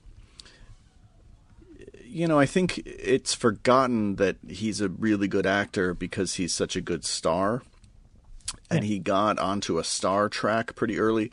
[2.05, 6.74] you know, I think it's forgotten that he's a really good actor because he's such
[6.74, 7.62] a good star.
[8.68, 11.31] And he got onto a star track pretty early.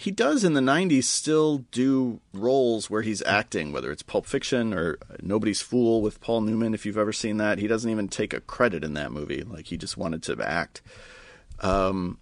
[0.00, 4.72] He does in the 90s still do roles where he's acting, whether it's Pulp Fiction
[4.72, 7.58] or Nobody's Fool with Paul Newman, if you've ever seen that.
[7.58, 9.42] He doesn't even take a credit in that movie.
[9.42, 10.80] Like, he just wanted to act.
[11.60, 12.16] Um,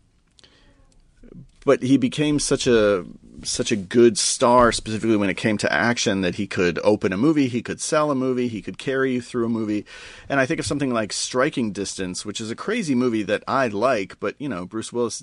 [1.64, 3.04] but he became such a
[3.44, 7.16] such a good star specifically when it came to action that he could open a
[7.16, 9.86] movie he could sell a movie he could carry you through a movie
[10.28, 13.68] and i think of something like striking distance which is a crazy movie that i
[13.68, 15.22] like but you know bruce willis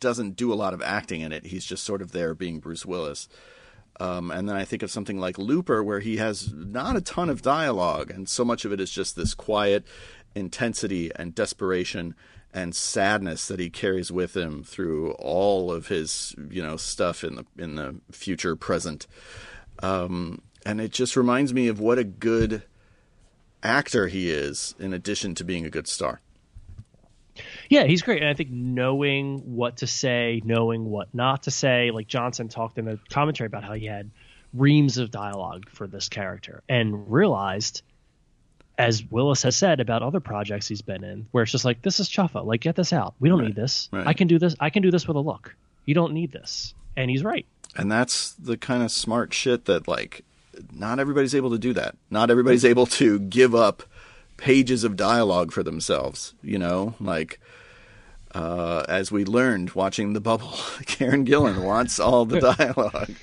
[0.00, 2.84] doesn't do a lot of acting in it he's just sort of there being bruce
[2.86, 3.28] willis
[4.00, 7.30] um, and then I think of something like Looper, where he has not a ton
[7.30, 9.84] of dialogue, and so much of it is just this quiet
[10.34, 12.14] intensity and desperation
[12.52, 17.36] and sadness that he carries with him through all of his, you know, stuff in
[17.36, 19.06] the in the future, present.
[19.80, 22.62] Um, and it just reminds me of what a good
[23.62, 26.20] actor he is, in addition to being a good star.
[27.68, 31.90] Yeah, he's great, and I think knowing what to say, knowing what not to say,
[31.90, 34.10] like Johnson talked in the commentary about how he had
[34.52, 37.82] reams of dialogue for this character, and realized,
[38.78, 41.98] as Willis has said about other projects he's been in, where it's just like this
[42.00, 43.14] is chuffa, like get this out.
[43.18, 43.88] We don't need this.
[43.92, 44.06] right.
[44.06, 44.54] I can do this.
[44.60, 45.54] I can do this with a look.
[45.86, 47.46] You don't need this, and he's right.
[47.76, 50.24] And that's the kind of smart shit that like
[50.72, 51.96] not everybody's able to do that.
[52.10, 53.82] Not everybody's able to give up
[54.36, 56.94] pages of dialogue for themselves, you know?
[57.00, 57.40] Like
[58.34, 60.52] uh, as we learned watching The Bubble,
[60.86, 63.14] Karen Gillan wants all the dialogue.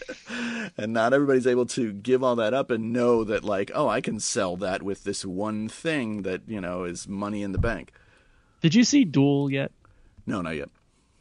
[0.77, 4.01] and not everybody's able to give all that up and know that like, oh, I
[4.01, 7.91] can sell that with this one thing that, you know, is money in the bank.
[8.61, 9.71] Did you see Dual yet?
[10.25, 10.69] No, not yet.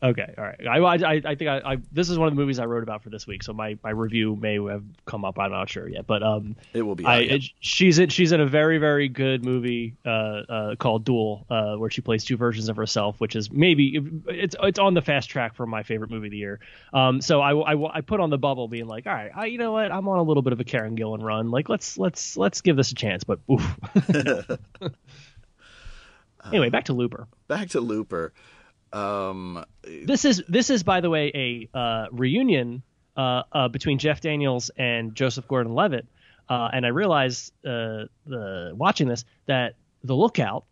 [0.02, 0.66] Okay, all right.
[0.66, 3.02] I, I, I think I, I this is one of the movies I wrote about
[3.02, 5.38] for this week, so my, my review may have come up.
[5.38, 7.04] I'm not sure yet, but um, It will be.
[7.04, 11.44] I it, she's in she's in a very very good movie uh, uh called Dual,
[11.50, 15.02] uh, where she plays two versions of herself, which is maybe it's it's on the
[15.02, 16.60] fast track for my favorite movie of the year.
[16.94, 19.58] Um, so I, I, I put on the bubble, being like, all right, I, you
[19.58, 21.50] know what, I'm on a little bit of a Karen Gillan run.
[21.50, 23.22] Like let's let's let's give this a chance.
[23.24, 23.78] But oof.
[26.46, 27.28] anyway, back to Looper.
[27.48, 28.32] Back to Looper.
[28.92, 32.82] Um, This is this is by the way a uh, reunion
[33.16, 36.06] uh, uh, between Jeff Daniels and Joseph Gordon-Levitt,
[36.48, 39.74] uh, and I realized uh, the watching this that
[40.04, 40.64] The Lookout,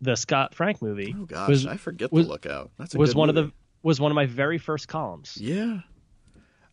[0.00, 2.70] the Scott Frank movie, oh gosh, was I forget was- the lookout.
[2.78, 3.40] That's a was good one movie.
[3.40, 3.52] of the
[3.82, 5.36] was one of my very first columns.
[5.40, 5.80] Yeah.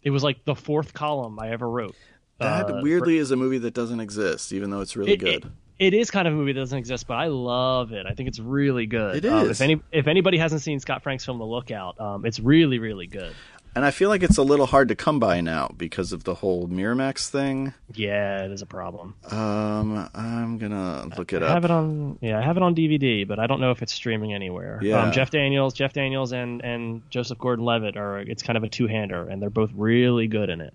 [0.03, 1.95] It was like the fourth column I ever wrote.
[2.39, 5.45] That Uh, weirdly is a movie that doesn't exist, even though it's really It- good.
[5.45, 8.05] it- it is kind of a movie that doesn't exist, but I love it.
[8.05, 9.23] I think it's really good.
[9.23, 12.39] It Um, if any if anybody hasn't seen Scott Frank's film The Lookout, um, it's
[12.39, 13.33] really really good.
[13.77, 16.35] And I feel like it's a little hard to come by now because of the
[16.35, 17.73] whole Miramax thing.
[17.93, 19.15] Yeah, it is a problem.
[19.29, 21.51] Um, I'm gonna look it I up.
[21.55, 23.91] have it on yeah, I have it on DVD, but I don't know if it's
[23.93, 24.79] streaming anywhere.
[24.81, 25.03] Yeah.
[25.03, 29.27] Um, Jeff Daniels, Jeff Daniels, and and Joseph Gordon-Levitt are it's kind of a two-hander,
[29.27, 30.73] and they're both really good in it.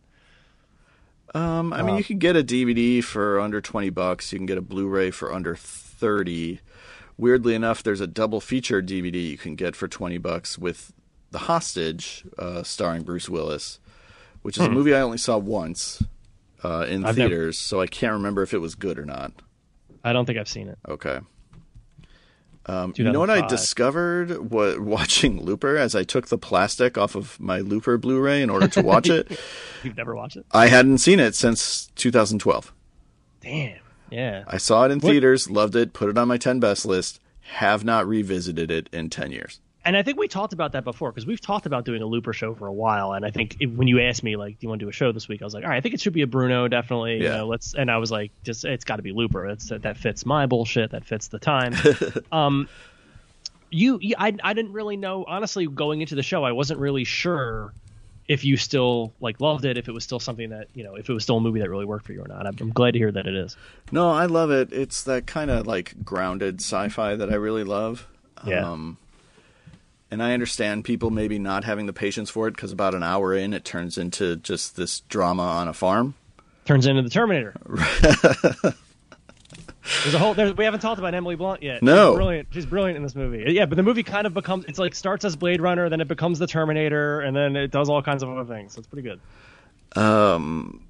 [1.35, 4.33] Um, I mean, Uh, you can get a DVD for under twenty bucks.
[4.33, 6.61] You can get a Blu-ray for under thirty.
[7.17, 10.93] Weirdly enough, there's a double feature DVD you can get for twenty bucks with
[11.31, 13.79] The Hostage, uh, starring Bruce Willis,
[14.43, 16.03] which is a movie I only saw once
[16.65, 17.07] uh, in Hmm.
[17.07, 19.33] I've never- theaters, so I can't remember if it was good or not.
[20.03, 20.79] I don't think I've seen it.
[20.89, 21.21] Okay.
[22.67, 27.15] Um, you know what I discovered wa- watching Looper as I took the plastic off
[27.17, 29.41] of my Looper Blu-ray in order to watch it?
[29.83, 30.47] You've never watched it?
[30.53, 32.73] I hadn't seen it since 2012.
[33.41, 33.79] Damn.
[34.11, 34.45] Yeah.
[34.47, 37.19] I saw it in What- theaters, loved it, put it on my 10 best list,
[37.55, 39.61] have not revisited it in 10 years.
[39.85, 42.35] And I think we talked about that before because we've talked about doing a Looper
[42.35, 43.13] show for a while.
[43.15, 44.93] And I think it, when you asked me like, "Do you want to do a
[44.93, 46.69] show this week?" I was like, "All right, I think it should be a Bruno,
[46.69, 47.37] definitely." You Yeah.
[47.39, 47.73] know, let's.
[47.75, 49.47] And I was like, "Just it's got to be Looper.
[49.47, 50.91] It's that fits my bullshit.
[50.91, 51.75] That fits the time."
[52.33, 52.69] um,
[53.71, 56.45] you, you I, I didn't really know honestly going into the show.
[56.45, 57.73] I wasn't really sure
[58.29, 61.09] if you still like loved it, if it was still something that you know, if
[61.09, 62.47] it was still a movie that really worked for you or not.
[62.47, 63.57] I'm, I'm glad to hear that it is.
[63.91, 64.73] No, I love it.
[64.73, 68.07] It's that kind of like grounded sci-fi that I really love.
[68.47, 68.71] Yeah.
[68.71, 68.99] Um,
[70.11, 73.35] and I understand people maybe not having the patience for it because about an hour
[73.35, 76.15] in, it turns into just this drama on a farm.
[76.65, 77.55] Turns into the Terminator.
[80.03, 80.35] There's a whole.
[80.35, 81.83] There's, we haven't talked about Emily Blunt yet.
[81.83, 82.11] No.
[82.11, 82.49] she's brilliant.
[82.51, 83.53] She's brilliant in this movie.
[83.53, 84.67] Yeah, but the movie kind of becomes.
[84.67, 87.89] It's like starts as Blade Runner, then it becomes the Terminator, and then it does
[87.89, 88.75] all kinds of other things.
[88.75, 90.01] So it's pretty good.
[90.01, 90.87] Um,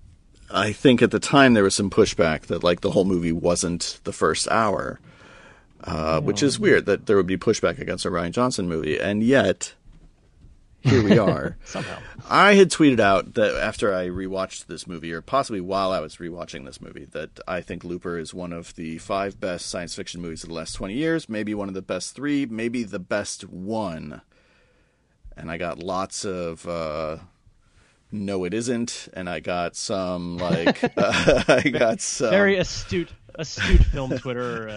[0.51, 4.01] I think at the time there was some pushback that like the whole movie wasn't
[4.05, 5.01] the first hour,
[5.85, 9.23] uh, which is weird that there would be pushback against a Rian Johnson movie, and
[9.23, 9.75] yet
[10.83, 11.57] here we are.
[11.65, 11.99] Somehow.
[12.29, 16.17] I had tweeted out that after I rewatched this movie, or possibly while I was
[16.17, 20.23] rewatching this movie, that I think Looper is one of the five best science fiction
[20.23, 23.49] movies of the last 20 years, maybe one of the best three, maybe the best
[23.49, 24.23] one.
[25.37, 27.19] And I got lots of, uh,
[28.11, 29.09] no, it isn't.
[29.13, 32.31] And I got some, like, I got some.
[32.31, 34.69] Very astute, astute film Twitter.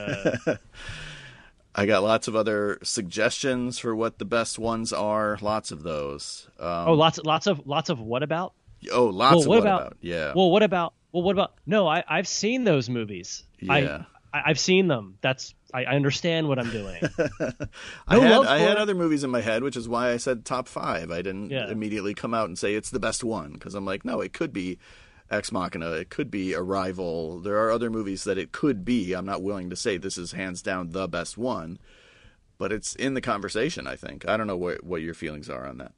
[0.45, 0.56] Uh,
[1.76, 5.38] I got lots of other suggestions for what the best ones are.
[5.41, 6.47] Lots of those.
[6.60, 8.54] Um, oh, lots, lots of, lots of what about?
[8.91, 9.97] oh, lots well, of what about- about?
[10.01, 10.34] Yeah.
[10.36, 10.93] Well, what about?
[11.12, 11.54] Well, what about?
[11.66, 13.43] No, I, I've seen those movies.
[13.60, 14.04] Yeah.
[14.34, 15.18] I, I, I've seen them.
[15.22, 15.54] That's.
[15.74, 17.01] I, I understand what I'm doing.
[18.08, 20.45] I No had I had other movies in my head, which is why I said
[20.45, 21.10] top five.
[21.12, 21.68] I didn't Yeah.
[21.70, 24.54] immediately come out and say it's the best one because I'm like, no, it could
[24.54, 24.78] be
[25.34, 27.39] Ex Machina, it could be Arrival.
[27.39, 29.13] There are other movies that it could be.
[29.13, 31.79] I'm not willing to say this is hands down the best one,
[32.57, 33.88] but it's in the conversation.
[33.88, 34.27] I think.
[34.27, 35.93] I don't know what what your feelings are on that.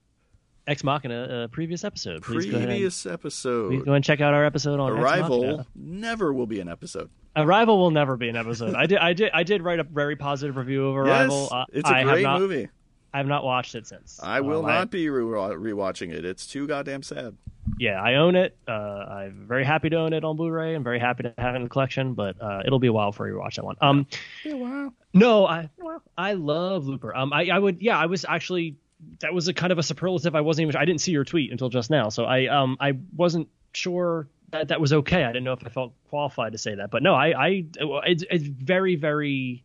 [0.68, 2.24] Ex Machina, uh, previous episode.
[2.24, 2.48] Please.
[2.48, 3.86] Previous Please episode.
[3.86, 7.10] go and check out our episode on Arrival never will be an episode.
[7.36, 8.74] Arrival will never be an episode.
[8.74, 11.42] I did, I did, I did write a very positive review of Arrival.
[11.44, 12.70] Yes, Uh, it's a I great not, movie.
[13.14, 14.20] I have not watched it since.
[14.24, 16.26] I will Um, not be re- rewatching it.
[16.26, 17.36] It's too goddamn sad.
[17.78, 18.58] Yeah, I own it.
[18.68, 20.76] Uh, I'm very happy to own it on Blu-ray.
[20.76, 23.12] I'm very happy to have it in the collection, but uh, it'll be a while
[23.12, 23.76] before you watch that one.
[23.82, 24.08] Um,
[24.46, 24.94] wow.
[25.14, 27.16] no, I, well, I love Looper.
[27.16, 28.76] Um, I, I would, yeah, I was actually,
[29.20, 30.36] that was a kind of a superlative.
[30.36, 32.94] I wasn't even, I didn't see your tweet until just now, so I, um, I
[33.16, 35.24] wasn't sure that that was okay.
[35.24, 37.66] I didn't know if I felt qualified to say that, but no, I, I,
[38.06, 39.64] it's, it's very, very,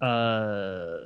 [0.00, 0.98] uh,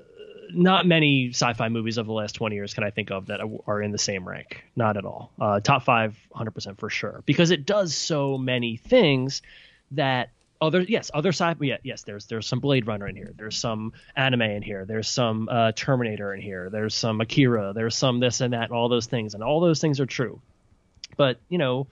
[0.55, 3.83] not many sci-fi movies of the last 20 years can I think of that are
[3.83, 4.65] in the same rank.
[4.77, 5.33] Not at all.
[5.41, 9.43] Uh, top five, 100% for sure, because it does so many things
[9.93, 10.31] that
[10.61, 13.33] other yes other sci yeah yes there's there's some Blade Runner in here.
[13.37, 14.85] There's some anime in here.
[14.85, 16.71] There's some uh, Terminator in here.
[16.71, 17.73] There's some Akira.
[17.75, 20.41] There's some this and that all those things and all those things are true.
[21.17, 21.89] But you know,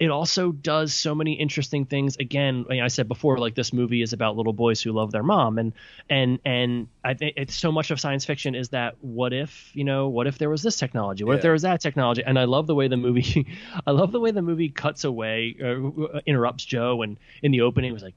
[0.00, 2.16] it also does so many interesting things.
[2.16, 5.10] Again, I, mean, I said before, like this movie is about little boys who love
[5.10, 5.72] their mom, and
[6.08, 9.84] and and I think it's so much of science fiction is that what if you
[9.84, 12.44] know what if there was this technology, what if there was that technology, and I
[12.44, 13.46] love the way the movie,
[13.86, 17.90] I love the way the movie cuts away, uh, interrupts Joe, and in the opening
[17.90, 18.14] it was like,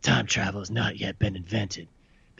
[0.00, 1.88] time travel has not yet been invented.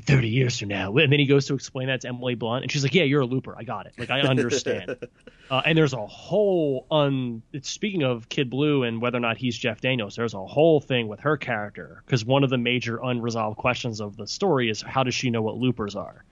[0.09, 2.63] But 30 years from now, and then he goes to explain that to Emily Blunt,
[2.63, 3.55] and she's like, "Yeah, you're a looper.
[3.57, 3.95] I got it.
[3.99, 4.97] Like I understand."
[5.51, 7.41] Uh, and there's a whole un.
[7.55, 10.79] It's, speaking of Kid Blue and whether or not he's Jeff Daniels, there's a whole
[10.79, 14.83] thing with her character because one of the major unresolved questions of the story is
[14.83, 16.23] how does she know what loopers are?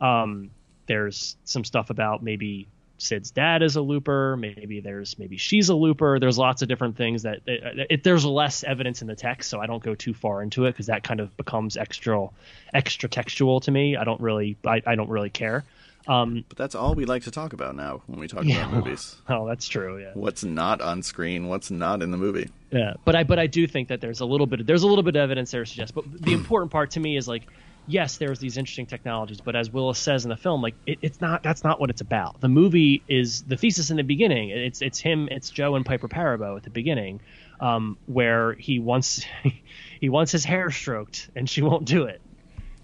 [0.00, 0.50] Um,
[0.86, 2.66] there's some stuff about maybe
[2.98, 4.36] Sid's dad is a looper.
[4.36, 6.18] Maybe there's maybe she's a looper.
[6.18, 9.60] There's lots of different things that it, it, there's less evidence in the text, so
[9.60, 12.28] I don't go too far into it because that kind of becomes extra
[12.72, 13.96] extra textual to me.
[13.96, 15.64] I don't really I, I don't really care.
[16.08, 18.68] Um, But that's all we like to talk about now when we talk Yeah.
[18.68, 19.16] about movies.
[19.28, 19.98] oh, that's true.
[20.00, 20.12] Yeah.
[20.14, 22.48] What's not on screen, what's not in the movie.
[22.70, 24.86] Yeah, but I but I do think that there's a little bit of, there's a
[24.86, 25.94] little bit of evidence there to suggest.
[25.94, 27.42] But the important part to me is like,
[27.86, 31.20] yes, there's these interesting technologies, but as Willis says in the film, like it, it's
[31.20, 32.40] not that's not what it's about.
[32.40, 34.50] The movie is the thesis in the beginning.
[34.50, 37.20] It's it's him, it's Joe and Piper Perabo at the beginning,
[37.60, 39.24] um, where he wants
[40.00, 42.20] he wants his hair stroked and she won't do it.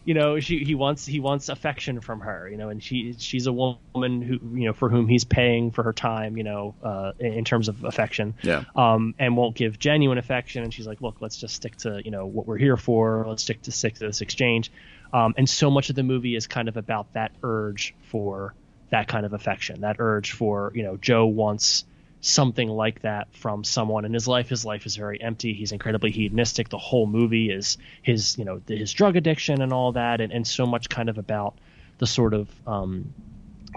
[0.05, 2.49] You know, she he wants he wants affection from her.
[2.49, 5.83] You know, and she she's a woman who you know for whom he's paying for
[5.85, 6.37] her time.
[6.37, 8.65] You know, uh, in terms of affection Yeah.
[8.75, 10.65] um, and won't give genuine affection.
[10.65, 13.25] And she's like, look, let's just stick to you know what we're here for.
[13.29, 14.73] Let's stick to stick to this exchange.
[15.13, 18.55] Um, and so much of the movie is kind of about that urge for
[18.91, 21.85] that kind of affection, that urge for you know Joe wants
[22.25, 24.49] something like that from someone in his life.
[24.49, 25.53] His life is very empty.
[25.53, 26.69] He's incredibly hedonistic.
[26.69, 30.47] The whole movie is his you know his drug addiction and all that, and, and
[30.47, 31.55] so much kind of about
[31.99, 33.13] the sort of um,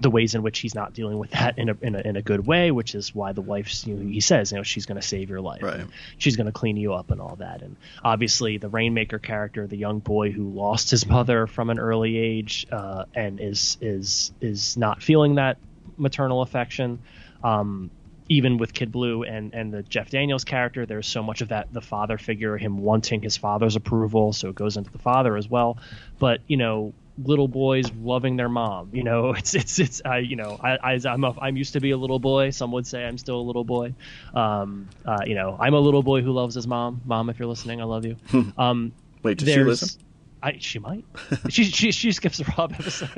[0.01, 2.21] the ways in which he's not dealing with that in a, in a in a
[2.21, 4.99] good way, which is why the wife's you know, he says you know she's going
[5.01, 5.85] to save your life, Right.
[6.19, 9.77] she's going to clean you up and all that, and obviously the Rainmaker character, the
[9.77, 14.77] young boy who lost his mother from an early age, uh, and is is is
[14.77, 15.57] not feeling that
[15.97, 16.99] maternal affection.
[17.43, 17.89] Um,
[18.27, 21.71] even with Kid Blue and and the Jeff Daniels character, there's so much of that
[21.73, 25.49] the father figure, him wanting his father's approval, so it goes into the father as
[25.49, 25.77] well.
[26.19, 30.35] But you know, little boys loving their mom, you know, it's it's it's I you
[30.35, 32.49] know I, I I'm a, I'm used to be a little boy.
[32.49, 33.93] Some would say I'm still a little boy.
[34.33, 37.01] Um, uh, you know, I'm a little boy who loves his mom.
[37.05, 38.17] Mom, if you're listening, I love you.
[38.57, 38.91] Um,
[39.23, 40.01] Wait, does she listen?
[40.45, 41.03] I, she might.
[41.49, 43.11] she, she she skips the Rob episodes.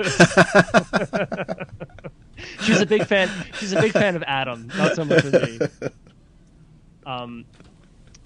[2.61, 3.29] she's a big fan.
[3.59, 5.59] She's a big fan of Adam, not so much of me.
[7.05, 7.45] Um,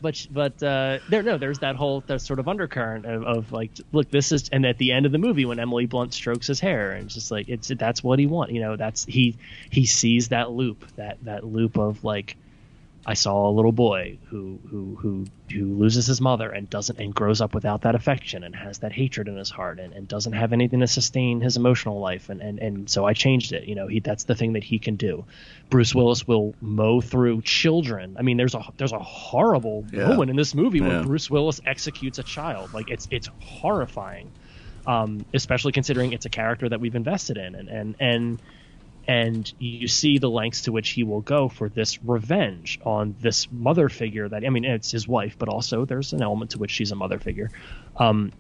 [0.02, 3.72] but but uh, there no, there's that whole that sort of undercurrent of, of like,
[3.92, 6.60] look, this is, and at the end of the movie when Emily Blunt strokes his
[6.60, 8.54] hair, and it's just like it's that's what he wants.
[8.54, 9.38] You know, that's he
[9.70, 12.36] he sees that loop, that that loop of like.
[13.04, 17.14] I saw a little boy who who who who loses his mother and doesn't and
[17.16, 20.34] grows up without that affection and has that hatred in his heart and, and doesn't
[20.34, 23.68] have anything to sustain his emotional life and, and and so I changed it.
[23.68, 25.26] You know, he that's the thing that he can do.
[25.72, 28.18] Bruce Willis will mow through children.
[28.20, 30.08] I mean, there's a there's a horrible Yeah.
[30.08, 32.72] moment in this movie where Bruce Willis executes a child.
[32.74, 34.32] Like it's it's horrifying.
[34.86, 38.42] Um, especially considering it's a character that we've invested in and and and
[39.08, 43.52] and you see the lengths to which he will go for this revenge on this
[43.52, 46.72] mother figure that I mean it's his wife but also there's an element to which
[46.72, 47.50] she's a mother figure.
[47.98, 48.32] Um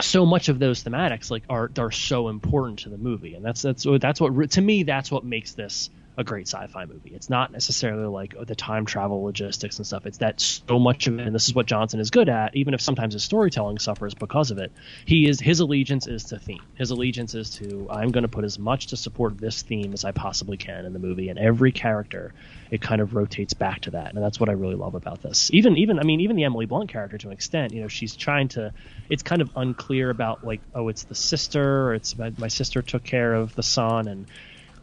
[0.00, 3.34] so much of those thematics like are are so important to the movie.
[3.34, 7.12] And that's that's that's what to me that's what makes this a great sci-fi movie.
[7.14, 10.04] It's not necessarily like oh, the time travel logistics and stuff.
[10.06, 12.74] It's that so much of it and this is what johnson is good at even
[12.74, 14.72] if sometimes his storytelling suffers because of it.
[15.06, 16.62] He is his allegiance is to theme.
[16.74, 20.04] His allegiance is to i'm going to put as much to support this theme as
[20.04, 22.34] i possibly can in the movie and every character
[22.70, 25.50] it kind of rotates back to that and that's what i really love about this.
[25.52, 28.16] Even even i mean even the emily blunt character to an extent you know she's
[28.16, 28.72] trying to
[29.08, 32.82] it's kind of unclear about like oh it's the sister or it's my, my sister
[32.82, 34.26] took care of the son and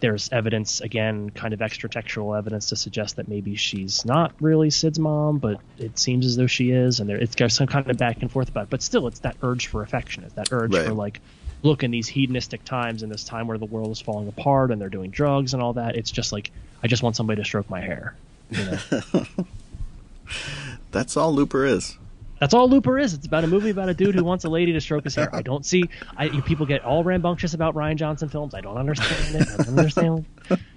[0.01, 4.99] there's evidence again kind of extra-textual evidence to suggest that maybe she's not really sid's
[4.99, 7.97] mom but it seems as though she is and there it's got some kind of
[7.97, 10.73] back and forth about it but still it's that urge for affection it's that urge
[10.73, 10.85] Right.
[10.87, 11.19] for like
[11.61, 14.79] look in these hedonistic times in this time where the world is falling apart and
[14.81, 16.51] they're doing drugs and all that it's just like
[16.83, 18.15] i just want somebody to stroke my hair
[18.51, 18.77] you know
[20.91, 21.97] That's all Looper is.
[22.39, 23.13] That's all Looper is.
[23.13, 25.29] It's about a movie about a dude who wants a lady to stroke his hair.
[25.33, 25.89] I don't see.
[26.17, 28.53] I people get all rambunctious about Rian Johnson films.
[28.53, 29.47] I don't understand it.
[29.59, 30.25] I don't understand.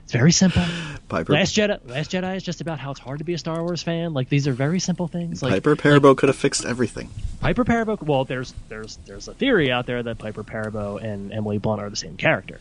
[0.03, 0.65] It's very simple.
[1.09, 1.79] Piper Last Jedi.
[1.89, 4.13] Last Jedi is just about how it's hard to be a Star Wars fan.
[4.13, 5.43] Like these are very simple things.
[5.43, 7.09] Like Piper Perabo could have fixed everything.
[7.41, 8.03] Piper Perabo.
[8.03, 11.89] Well, there's there's there's a theory out there that Piper Perabo and Emily Blunt are
[11.89, 12.59] the same character,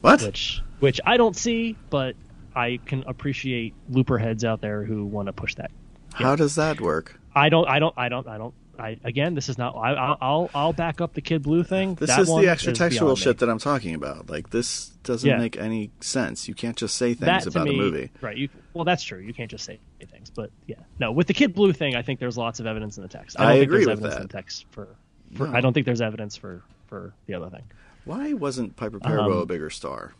[0.00, 0.22] What?
[0.22, 2.16] which which I don't see, but
[2.56, 5.70] I can appreciate Looper heads out there who want to push that.
[6.14, 7.20] How does that work?
[7.38, 7.68] I don't.
[7.68, 7.94] I don't.
[7.96, 8.26] I don't.
[8.28, 8.54] I don't.
[8.78, 9.74] I again, this is not.
[9.76, 11.96] I, I'll, I'll I'll back up the Kid Blue thing.
[11.96, 13.22] This That is the extra textual beyond me.
[13.24, 14.30] shit that I'm talking about.
[14.30, 15.36] Like this doesn't Yeah.
[15.38, 16.46] make any sense.
[16.46, 18.10] You can't just say things That about me, a movie.
[18.20, 18.36] right?
[18.36, 19.18] You well, that's true.
[19.18, 19.80] You can't just say
[20.12, 21.10] things, but yeah, no.
[21.10, 23.36] With the Kid Blue thing, I think there's lots of evidence in the text.
[23.38, 24.20] I don't I think agree there's with evidence that.
[24.22, 24.88] in the text for.
[25.34, 25.56] for No.
[25.56, 27.64] I don't think there's evidence for for the other thing.
[28.04, 30.14] Why wasn't Piper Perabo Um, a bigger star?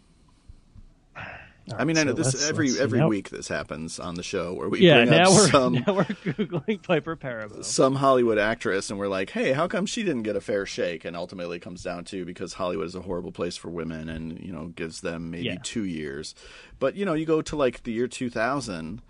[1.73, 4.14] All I mean, right, I know so this every every Now- week this happens on
[4.14, 7.64] the show where we Yeah, bring now up we're some now we're googling Piper Perabo.
[7.64, 11.05] some Hollywood actress and we're like, hey, how come she didn't get a fair shake?
[11.05, 14.39] And ultimately it comes down to because Hollywood is a horrible place for women and,
[14.41, 15.59] you know, gives them maybe Yeah.
[15.62, 16.35] two years.
[16.79, 19.03] But, you know, you go to like the year 2000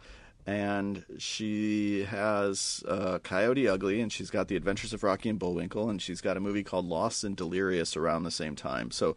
[0.48, 5.90] and she has uh, Coyote Ugly, and she's got The Adventures of Rocky and Bullwinkle,
[5.90, 8.90] and she's got a movie called Lost and Delirious around the same time.
[8.90, 9.14] So,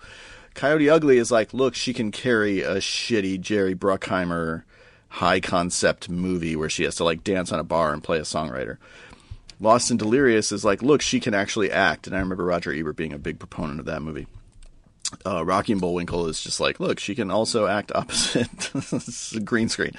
[0.55, 4.63] Coyote Ugly is like, look, she can carry a shitty Jerry Bruckheimer
[5.07, 8.23] high concept movie where she has to like dance on a bar and play a
[8.23, 8.75] songwriter.
[9.61, 12.97] Lost and Delirious is like, look, she can actually act, and I remember Roger Ebert
[12.97, 14.27] being a big proponent of that movie
[15.25, 18.71] uh, Rocky and Bullwinkle is just like, look, she can also act opposite.
[19.45, 19.93] green screen.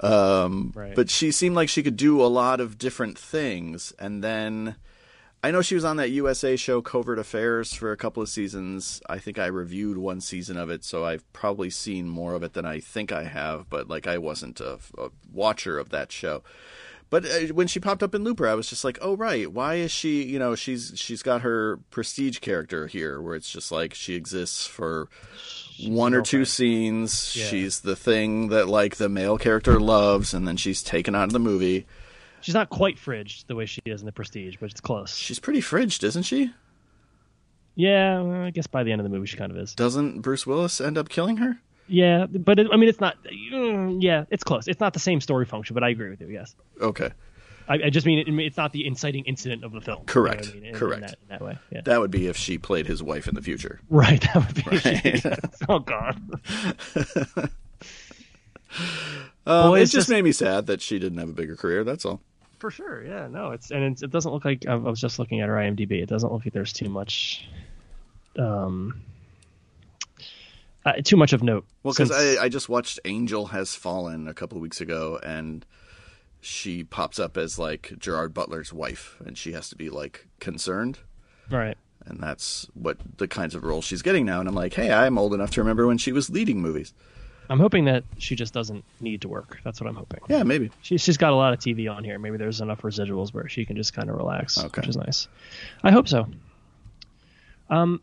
[0.00, 0.94] Um, right.
[0.94, 3.92] But she seemed like she could do a lot of different things.
[3.98, 4.76] And then
[5.42, 9.00] I know she was on that USA show, Covert Affairs, for a couple of seasons.
[9.08, 12.54] I think I reviewed one season of it, so I've probably seen more of it
[12.54, 13.70] than I think I have.
[13.70, 16.42] But like, I wasn't a, a watcher of that show.
[17.08, 19.76] But uh, when she popped up in Looper, I was just like, "Oh right, why
[19.76, 20.24] is she?
[20.24, 24.66] You know, she's she's got her prestige character here, where it's just like she exists
[24.66, 25.08] for
[25.70, 27.36] she's one or two scenes.
[27.36, 27.46] Yeah.
[27.46, 31.32] She's the thing that like the male character loves, and then she's taken out of
[31.32, 31.86] the movie.
[32.40, 35.16] She's not quite fridged the way she is in the Prestige, but it's close.
[35.16, 36.52] She's pretty fridged, isn't she?
[37.76, 39.74] Yeah, I guess by the end of the movie she kind of is.
[39.74, 41.58] Doesn't Bruce Willis end up killing her?
[41.88, 43.16] Yeah, but it, I mean, it's not.
[43.24, 44.66] Mm, yeah, it's close.
[44.66, 46.28] It's not the same story function, but I agree with you.
[46.28, 46.54] Yes.
[46.80, 47.10] Okay.
[47.68, 50.04] I, I just mean it, it's not the inciting incident of the film.
[50.06, 50.46] Correct.
[50.46, 50.74] You know I mean?
[50.74, 51.02] Correct.
[51.02, 51.58] In that, in that, way.
[51.70, 51.80] Yeah.
[51.84, 53.80] That would be if she played his wife in the future.
[53.88, 54.20] Right.
[54.20, 54.62] That would be.
[54.70, 55.40] Right.
[55.68, 56.20] oh God.
[59.46, 61.84] um, it just, just made me sad that she didn't have a bigger career.
[61.84, 62.20] That's all.
[62.58, 63.04] For sure.
[63.04, 63.26] Yeah.
[63.28, 63.50] No.
[63.50, 66.02] It's and it's, it doesn't look like I was just looking at her IMDb.
[66.02, 67.48] It doesn't look like there's too much.
[68.38, 69.02] Um
[70.86, 71.66] uh, too much of note.
[71.82, 72.38] Well, because since...
[72.38, 75.66] I, I just watched Angel Has Fallen a couple of weeks ago, and
[76.40, 81.00] she pops up as like Gerard Butler's wife, and she has to be like concerned,
[81.50, 81.76] right?
[82.06, 84.38] And that's what the kinds of roles she's getting now.
[84.38, 86.94] And I'm like, hey, I'm old enough to remember when she was leading movies.
[87.48, 89.58] I'm hoping that she just doesn't need to work.
[89.64, 90.20] That's what I'm hoping.
[90.28, 90.70] Yeah, maybe.
[90.82, 92.18] She, she's got a lot of TV on here.
[92.18, 94.80] Maybe there's enough residuals where she can just kind of relax, okay.
[94.80, 95.28] which is nice.
[95.82, 96.28] I hope so.
[97.70, 98.00] Um,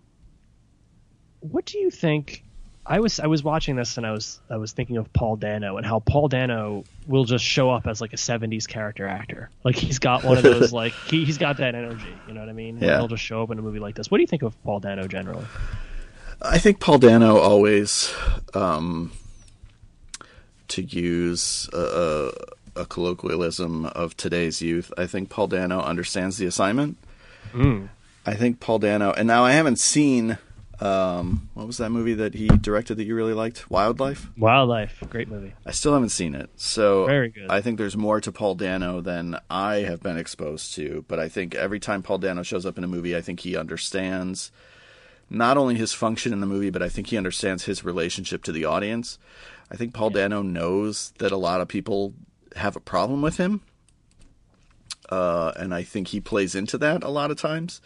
[1.40, 2.44] what do you think
[2.86, 5.78] I was I was watching this and I was I was thinking of Paul Dano
[5.78, 9.50] and how Paul Dano will just show up as like a '70s character actor.
[9.64, 12.14] Like he's got one of those like he he's got that energy.
[12.28, 12.80] You know what I mean?
[12.80, 12.98] Yeah.
[12.98, 14.12] He'll just show up in a movie like this.
[14.12, 15.46] What do you think of Paul Dano generally?
[16.42, 18.14] I think Paul Dano always,
[18.54, 19.14] um,
[20.68, 22.32] to use a,
[22.76, 26.98] a, colloquialism of today's youth, I think Paul Dano understands the assignment.
[27.54, 27.88] Mm.
[28.26, 30.38] I think Paul Dano, and now I haven't seen
[30.80, 33.70] um, what was that movie that he directed that you really liked?
[33.70, 34.30] Wildlife.
[34.38, 35.54] Wildlife, great movie.
[35.66, 37.50] I still haven't seen it, so very good.
[37.50, 41.06] I think there's more to Paul Dano than I have been exposed to.
[41.08, 43.56] But I think every time Paul Dano shows up in a movie, I think he
[43.56, 44.52] understands
[45.30, 48.52] not only his function in the movie, but I think he understands his relationship to
[48.52, 49.20] the audience.
[49.72, 50.24] I think Paul yeah.
[50.24, 52.14] Dano knows that a lot of people
[52.56, 53.62] have a problem with him,
[55.10, 57.82] uh, and I think he plays into that a lot of times.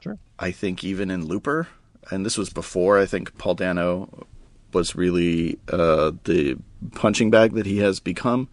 [0.00, 0.18] Sure.
[0.38, 1.68] I think even in Looper,
[2.10, 4.26] and this was before I think Paul Dano
[4.72, 6.56] was really uh, the
[6.92, 8.48] punching bag that he has become.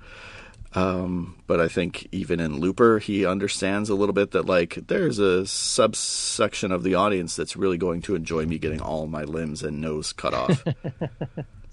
[0.75, 5.19] Um, but I think even in Looper, he understands a little bit that like there's
[5.19, 9.61] a subsection of the audience that's really going to enjoy me getting all my limbs
[9.61, 10.63] and nose cut off.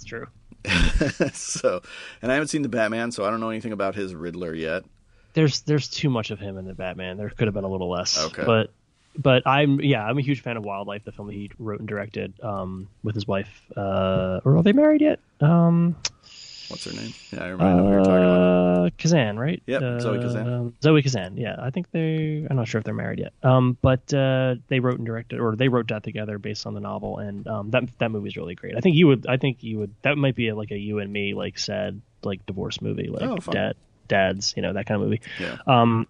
[0.00, 0.28] It's true.
[1.34, 1.82] so,
[2.22, 4.82] and I haven't seen the Batman, so I don't know anything about his Riddler yet.
[5.34, 7.18] There's there's too much of him in the Batman.
[7.18, 8.18] There could have been a little less.
[8.18, 8.44] Okay.
[8.46, 8.72] But
[9.18, 11.88] but I'm yeah, I'm a huge fan of Wildlife, the film that he wrote and
[11.88, 13.62] directed um, with his wife.
[13.76, 15.20] Uh, or are they married yet?
[15.40, 15.96] Um,
[16.70, 17.12] What's her name?
[17.32, 18.86] Yeah, I remember uh, you're talking about.
[18.86, 19.60] Uh, Kazan, right?
[19.66, 20.48] Yep, uh, Zoe Kazan.
[20.48, 21.36] Um, Zoe Kazan.
[21.36, 22.46] Yeah, I think they.
[22.48, 23.32] I'm not sure if they're married yet.
[23.42, 26.80] Um, but uh, they wrote and directed, or they wrote that together based on the
[26.80, 28.76] novel, and um, that that movie is really great.
[28.76, 29.26] I think you would.
[29.26, 29.92] I think you would.
[30.02, 33.22] That might be a, like a you and me like sad like divorce movie, like
[33.22, 33.74] oh, dad
[34.06, 35.22] dads, you know that kind of movie.
[35.40, 35.56] Yeah.
[35.66, 36.06] Um,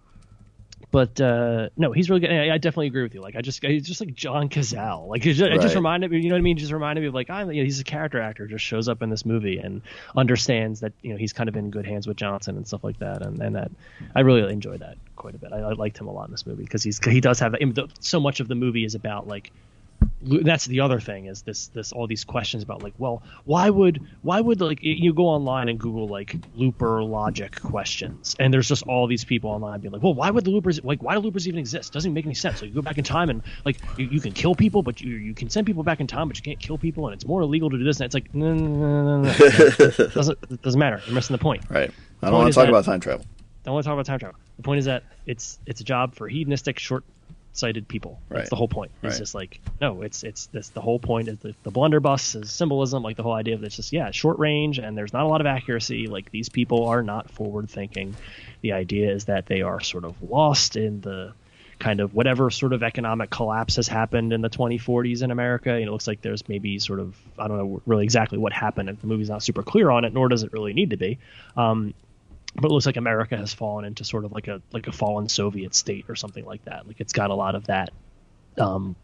[0.91, 2.31] but uh, no, he's really good.
[2.31, 3.21] I, I, definitely agree with you.
[3.21, 5.07] Like I just, he's just like John Cazale.
[5.07, 5.53] Like it just, right.
[5.53, 6.57] it just reminded me, you know what I mean?
[6.57, 9.01] Just reminded me of like, I'm, you know, he's a character actor, just shows up
[9.01, 9.81] in this movie and
[10.17, 12.99] understands that you know he's kind of in good hands with Johnson and stuff like
[12.99, 13.21] that.
[13.21, 13.71] And, and that
[14.15, 15.53] I really enjoyed that quite a bit.
[15.53, 17.55] I, I liked him a lot in this movie because he's he does have
[18.01, 19.51] so much of the movie is about like
[20.21, 24.01] that's the other thing is this this all these questions about like well why would
[24.21, 28.35] why would like you go online and google like looper logic questions?
[28.39, 31.01] And there's just all these people online being like well why would the loopers like
[31.01, 31.91] why do loopers even exist?
[31.91, 32.59] Doesn't make any sense.
[32.59, 35.15] So you go back in time and like you, you can kill people but you
[35.15, 37.41] you can send people back in time but you can't kill people and it's more
[37.41, 40.07] illegal to do this and it's like no no no no, no.
[40.13, 41.01] doesn't doesn't matter.
[41.05, 41.63] You're missing the point.
[41.69, 41.91] Right.
[42.21, 43.25] I don't want to talk about time travel.
[43.25, 44.39] I don't want to talk about time travel.
[44.57, 47.03] The point is that it's it's a job for hedonistic short
[47.53, 48.19] sighted people.
[48.29, 48.91] That's the whole point.
[49.03, 49.19] It's Right.
[49.19, 53.03] just like no, it's it's this the whole point is the, the blunderbuss is symbolism,
[53.03, 55.41] like the whole idea of it's just yeah, short range and there's not a lot
[55.41, 56.07] of accuracy.
[56.07, 58.15] Like these people are not forward thinking.
[58.61, 61.33] The idea is that they are sort of lost in the
[61.79, 65.71] kind of whatever sort of economic collapse has happened in the 2040s in America.
[65.71, 68.95] And it looks like there's maybe sort of I don't know really exactly what happened.
[69.01, 71.17] The movie's not super clear on it, nor does it really need to be.
[71.57, 71.93] Um,
[72.55, 75.29] but it looks like America has fallen into sort of like a like a fallen
[75.29, 76.87] Soviet state or something like that.
[76.87, 77.91] Like it's got a lot of that
[78.57, 78.95] um,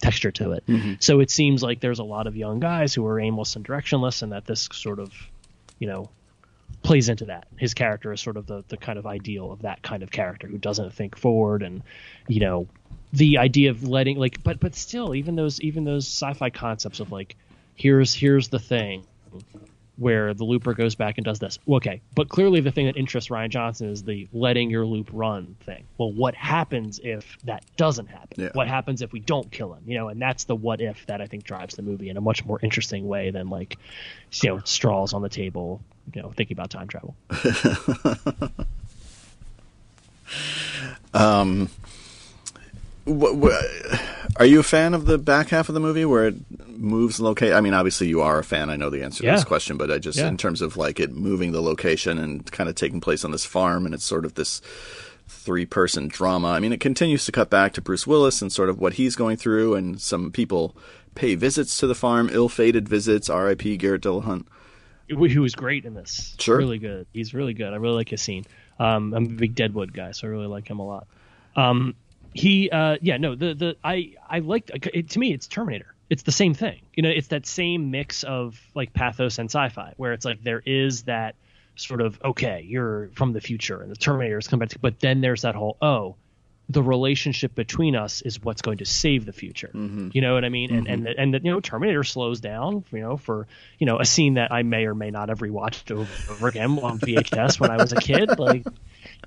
[0.00, 0.64] texture to it.
[1.00, 4.22] So it seems like there's a lot of young guys who are aimless and directionless,
[4.22, 5.12] and that this sort of,
[5.78, 6.10] you know,
[6.82, 7.46] plays into that.
[7.58, 10.46] His character is sort of the the kind of ideal of that kind of character
[10.46, 11.82] who doesn't think forward, and
[12.26, 12.68] you know,
[13.12, 17.12] the idea of letting like, but but still, even those even those sci-fi concepts of
[17.12, 17.36] like,
[17.74, 19.06] here's here's the thing
[19.96, 21.58] where the looper goes back and does this.
[21.68, 25.56] Okay, but clearly the thing that interests Rian Johnson is the letting your loop run
[25.64, 25.84] thing.
[25.98, 28.44] Well, what happens if that doesn't happen?
[28.44, 28.50] Yeah.
[28.52, 29.82] What happens if we don't kill him?
[29.86, 32.20] You know, and that's the what if that I think drives the movie in a
[32.20, 33.78] much more interesting way than like,
[34.42, 35.80] you know, straws on the table.
[36.14, 37.16] You know, thinking about time travel.
[41.12, 41.70] Um,
[43.04, 43.64] What, what,
[44.36, 46.36] are you a fan of the back half of the movie where it
[46.68, 47.54] moves location?
[47.54, 48.70] I mean, obviously you are a fan.
[48.70, 50.28] I know the answer to this question, but I just Yeah.
[50.28, 53.44] in terms of like it moving the location and kind of taking place on this
[53.44, 54.62] farm, and it's sort of this
[55.28, 56.48] three-person drama.
[56.48, 59.16] I mean, it continues to cut back to Bruce Willis and sort of what he's
[59.16, 60.76] going through, and some people
[61.14, 63.30] pay visits to the farm, ill-fated visits.
[63.30, 63.76] R.I.P.
[63.76, 64.46] Garrett Dillahunt.
[65.08, 66.34] Who was great in this?
[66.38, 66.56] Sure.
[66.56, 67.06] really good.
[67.12, 67.72] He's really good.
[67.72, 68.46] I really like his scene.
[68.78, 71.06] Um, I'm a big Deadwood guy, so I really like him a lot.
[71.56, 71.94] Um,
[72.34, 75.32] he, uh, yeah, no, the the I I liked it, to me.
[75.32, 75.94] It's Terminator.
[76.10, 76.80] It's the same thing.
[76.94, 80.62] You know, it's that same mix of like pathos and sci-fi, where it's like there
[80.66, 81.36] is that
[81.76, 85.20] sort of okay, you're from the future, and the Terminators come back, to, but then
[85.20, 86.16] there's that whole oh,
[86.68, 89.70] the relationship between us is what's going to save the future.
[90.12, 90.74] You know what I mean?
[90.74, 92.84] And and the, and the, you know Terminator slows down.
[92.90, 93.46] You know for
[93.78, 96.78] you know a scene that I may or may not have rewatched over, over again
[96.78, 98.38] on VHS when I was a kid.
[98.38, 98.64] Like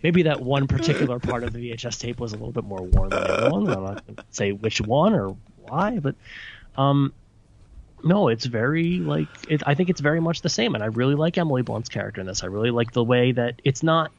[0.01, 3.09] maybe that one particular part of the VHS tape was a little bit more worn
[3.09, 3.67] than the other one.
[3.69, 6.15] I'm not going to say which one or why, but
[6.75, 7.13] um,
[8.03, 11.15] no, it's very like it, I think it's very much the same, and I really
[11.15, 12.43] like Emily Blunt's character in this.
[12.43, 14.11] I really like the way that it's not.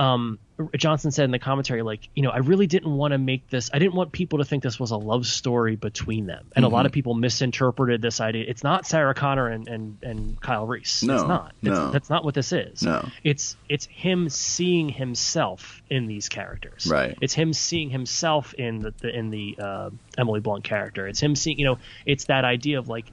[0.00, 0.38] Um,
[0.76, 3.70] Johnson said in the commentary, like you know, I really didn't want to make this.
[3.72, 6.68] I didn't want people to think this was a love story between them, and a
[6.68, 8.44] lot of people misinterpreted this idea.
[8.48, 11.02] It's not Sarah Connor and and, and Kyle Reese.
[11.02, 11.54] No, it's not.
[11.62, 11.90] It's, no.
[11.90, 12.82] that's not what this is.
[12.82, 13.06] No.
[13.22, 16.86] it's it's him seeing himself in these characters.
[16.86, 17.16] Right.
[17.20, 21.06] It's him seeing himself in the, the in the uh, Emily Blunt character.
[21.06, 23.06] It's him seeing, you know, it's that idea of like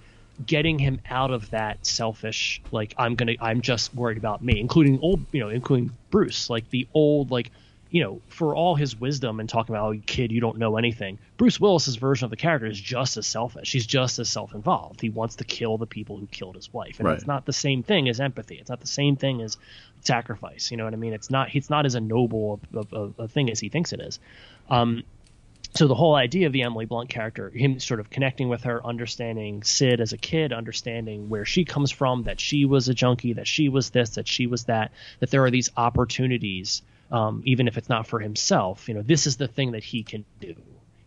[0.46, 5.00] getting him out of that selfish, like I'm gonna, I'm just worried about me, including
[5.00, 7.52] old, you know, including Bruce, like the old, like,
[7.90, 11.18] you know, for all his wisdom and talking about, oh, kid, you don't know anything.
[11.38, 13.72] Bruce Willis's version of the character is just as selfish.
[13.72, 15.00] He's just as self-involved.
[15.00, 17.18] He wants to kill the people who killed his wife, and Right.
[17.18, 18.56] it's not the same thing as empathy.
[18.56, 19.58] It's not the same thing as
[20.02, 20.70] sacrifice.
[20.70, 21.14] You know what I mean?
[21.14, 21.56] It's not.
[21.56, 24.20] It's not as a noble of, of, a thing as he thinks it is.
[24.70, 25.04] Um,
[25.78, 28.84] so the whole idea of the Emily Blunt character, him sort of connecting with her,
[28.84, 33.34] understanding Cid as a kid, understanding where she comes from, that she was a junkie,
[33.34, 37.68] that she was this, that she was that, that there are these opportunities, um, even
[37.68, 38.90] if it's not for himself.
[38.90, 40.56] You know, this is the thing that he can do.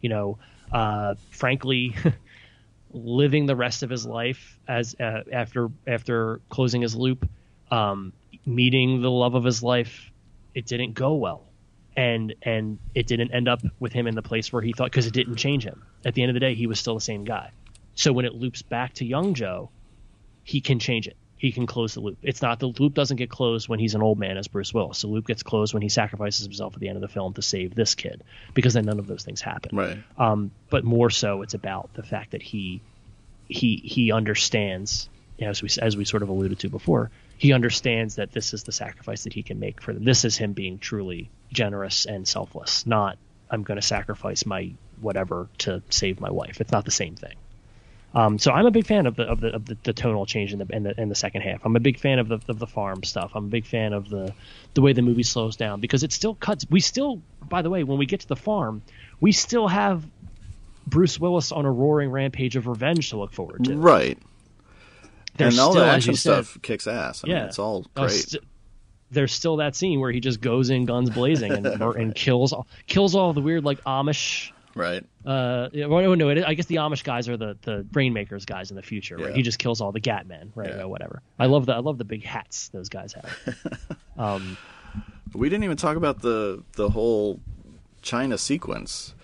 [0.02, 0.38] You know,
[0.70, 1.96] uh, frankly,
[2.92, 7.28] living the rest of his life as uh, after after closing his loop,
[7.72, 8.12] um,
[8.46, 10.12] meeting the love of his life,
[10.54, 11.49] it didn't go well
[11.96, 15.06] and and it didn't end up with him in the place where he thought because
[15.06, 15.82] it didn't change him.
[16.04, 17.50] At the end of the day, he was still the same guy.
[17.94, 19.70] So when it loops back to young Joe,
[20.44, 21.16] he can change it.
[21.36, 22.18] He can close the loop.
[22.22, 25.00] It's not the loop doesn't get closed when he's an old man as Bruce Willis.
[25.00, 27.42] The loop gets closed when he sacrifices himself at the end of the film to
[27.42, 28.22] save this kid,
[28.52, 29.76] because then none of those things happen.
[29.76, 29.98] Right.
[30.18, 32.82] Um, but more so, it's about the fact that he
[33.48, 37.54] he he understands, you know, as we as we sort of alluded to before, he
[37.54, 40.04] understands that this is the sacrifice that he can make for them.
[40.04, 43.18] This is him being truly generous and selfless, not
[43.50, 46.60] I'm going to sacrifice my whatever to save my wife.
[46.60, 47.34] It's not the same thing.
[48.12, 50.52] Um, so I'm a big fan of the of the of the, the tonal change
[50.52, 51.64] in the, in the in the second half.
[51.64, 53.32] I'm a big fan of the of the farm stuff.
[53.34, 54.34] I'm a big fan of the
[54.74, 56.66] the way the movie slows down because it still cuts.
[56.68, 58.82] We still, by the way, when we get to the farm,
[59.20, 60.04] we still have
[60.86, 63.76] Bruce Willis on a roaring rampage of revenge to look forward to.
[63.76, 64.18] Right.
[65.36, 67.22] There's and all still, the action said, stuff kicks ass.
[67.22, 68.10] I mean, yeah, it's all uh, great.
[68.12, 68.44] st-
[69.10, 72.66] there's still that scene where he just goes in guns blazing and and kills all,
[72.86, 74.52] kills all the weird like Amish.
[74.74, 75.04] right.
[75.24, 78.70] Uh, yeah, well, no, it, I guess the Amish guys are the the Rainmakers guys
[78.70, 79.30] in the future, right?
[79.30, 79.36] Yeah.
[79.36, 80.70] He just kills all the Gat men, right?
[80.70, 80.82] Yeah.
[80.82, 81.22] Or whatever.
[81.38, 83.98] I love the I love the big hats those guys have.
[84.18, 84.56] um,
[85.34, 87.40] We didn't even talk about the the whole
[88.02, 89.14] China sequence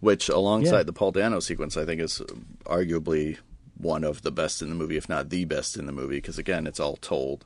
[0.00, 0.82] which alongside Yeah.
[0.84, 2.22] the Paul Dano sequence, I think is
[2.64, 3.36] arguably
[3.76, 6.16] one of the best in the movie, if not the best in the movie.
[6.16, 7.44] Because again, it's all told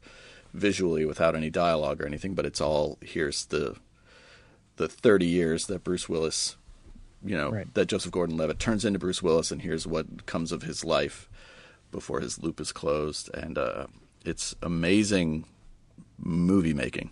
[0.55, 3.76] visually without any dialogue or anything, but it's all here's the
[4.76, 6.56] the 30 years that Bruce Willis,
[7.24, 7.72] you know, Right.
[7.74, 11.28] that Joseph Gordon-Levitt turns into Bruce Willis, and here's what comes of his life
[11.93, 13.86] before his loop is closed, and uh,
[14.24, 15.44] it's amazing
[16.18, 17.10] movie making.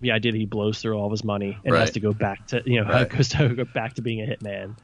[0.00, 1.80] the idea that he blows through all of his money and Right.
[1.80, 3.08] has to go back to you know Right.
[3.08, 4.76] goes to go back to being a hitman.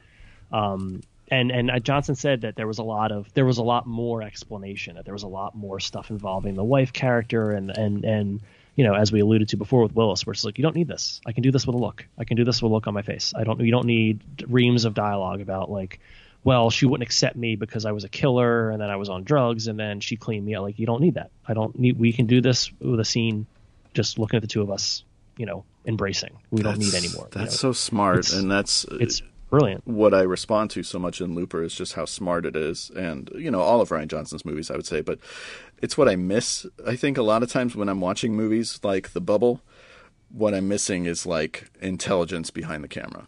[0.51, 1.01] Um,
[1.33, 3.85] and and uh, Johnson said that there was a lot of there was a lot
[3.87, 8.03] more explanation that there was a lot more stuff involving the wife character and and
[8.05, 8.41] and
[8.75, 10.87] you know as we alluded to before with Willis, where it's like you don't need
[10.87, 11.21] this.
[11.25, 12.05] I can do this with a look.
[12.17, 13.33] I can do this with a look on my face.
[13.35, 13.59] I don't.
[13.59, 15.99] You don't need reams of dialogue about like.
[16.45, 19.23] Well, she wouldn't accept me because I was a killer, and then I was on
[19.23, 20.63] drugs, and then she cleaned me out.
[20.63, 21.31] Like you don't need that.
[21.47, 21.97] I don't need.
[21.97, 23.45] We can do this with a scene
[23.93, 25.05] just looking at the two of us,
[25.37, 26.31] you know, embracing.
[26.51, 27.69] We don't need That's- you That's know.
[27.69, 29.21] so smart, it's- and that's it's
[29.59, 29.87] brilliant.
[29.87, 33.29] what I respond to so much in Looper is just how smart it is, and
[33.35, 35.19] you know all of Rian Johnson's movies, I would say, but
[35.81, 36.65] it's what I miss.
[36.87, 39.61] I think a lot of times when I'm watching movies like The Bubble,
[40.29, 43.27] what I'm missing is like intelligence behind the camera.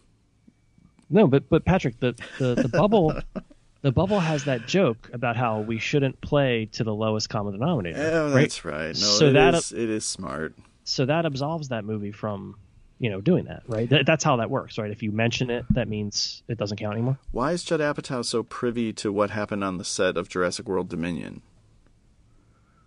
[1.10, 3.14] No, but but Patrick, the the, the bubble,
[3.82, 8.00] the bubble has that joke about how we shouldn't play to the lowest common denominator.
[8.14, 8.42] Oh, right?
[8.42, 8.88] that's right.
[8.88, 10.56] No, So it that- is- it is smart.
[10.88, 12.56] So that absolves that movie from,
[13.00, 13.64] you know, doing that.
[13.68, 13.90] Right.
[13.90, 14.78] Th- that's how that works.
[14.78, 14.92] Right.
[14.92, 17.18] If you mention it, that means it doesn't count anymore.
[17.32, 20.90] Why is Judd Apatow so privy to what happened on the set of Jurassic World
[20.90, 21.42] Dominion?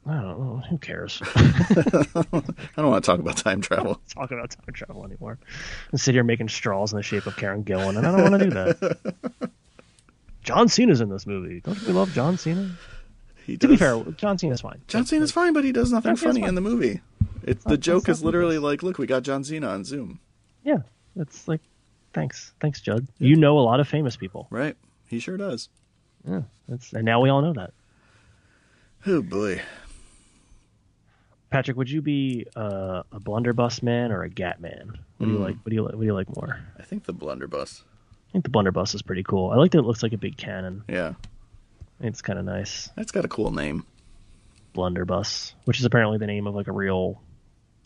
[0.06, 0.62] I don't know.
[0.70, 1.20] Who cares?
[1.35, 2.24] I
[2.76, 4.01] don't want to talk about time travel.
[4.09, 5.39] Talk about time travel anymore.
[5.90, 8.43] And sit here making straws in the shape of Karen Gillan, and I don't want
[8.43, 9.51] to do that.
[10.43, 11.60] John Cena's in this movie.
[11.60, 12.70] Don't we love John Cena?
[13.44, 14.80] He To be fair, John Cena's fine.
[14.89, 17.02] John Cena's fine, but he does nothing John funny in the movie.
[17.50, 20.20] It's the joke is literally like, look, we got John Cena on Zoom.
[20.64, 20.78] Yeah,
[21.16, 21.60] it's like,
[22.12, 23.06] thanks, thanks, Judd.
[23.18, 24.46] You know a lot of famous people.
[24.50, 24.76] Right.
[25.08, 25.68] He sure does.
[26.28, 27.72] Yeah, that's, and now we all know that.
[29.06, 29.62] Oh boy.
[31.50, 34.98] Patrick, would you be uh, a blunderbuss man or a gat man?
[35.16, 35.44] What do you Hmm.
[35.44, 35.56] like?
[35.62, 35.92] What do you like?
[35.94, 36.60] What do you like more?
[36.78, 37.82] I think the blunderbuss.
[38.28, 39.50] I think the blunderbuss is pretty cool.
[39.50, 40.84] I like that it looks like a big cannon.
[40.88, 41.14] Yeah.
[42.00, 42.90] It's kind of nice.
[42.96, 43.84] That's got a cool name.
[44.74, 47.20] Blunderbuss, which is apparently the name of like a real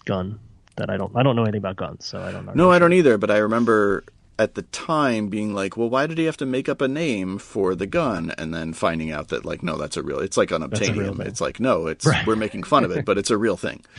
[0.05, 0.39] gun
[0.77, 2.53] that I don't I don't know anything about guns, so I don't know.
[2.55, 4.05] No, I don't either, but I remember
[4.39, 7.39] at the time being like, well, why did he have to make up a name
[7.39, 8.33] for the gun?
[8.39, 11.21] And then finding out that, like, no, that's a real, it's like unobtainium.
[11.21, 12.27] It's like, no, it's, Right.
[12.27, 13.85] we're making fun of it, but it's a real thing.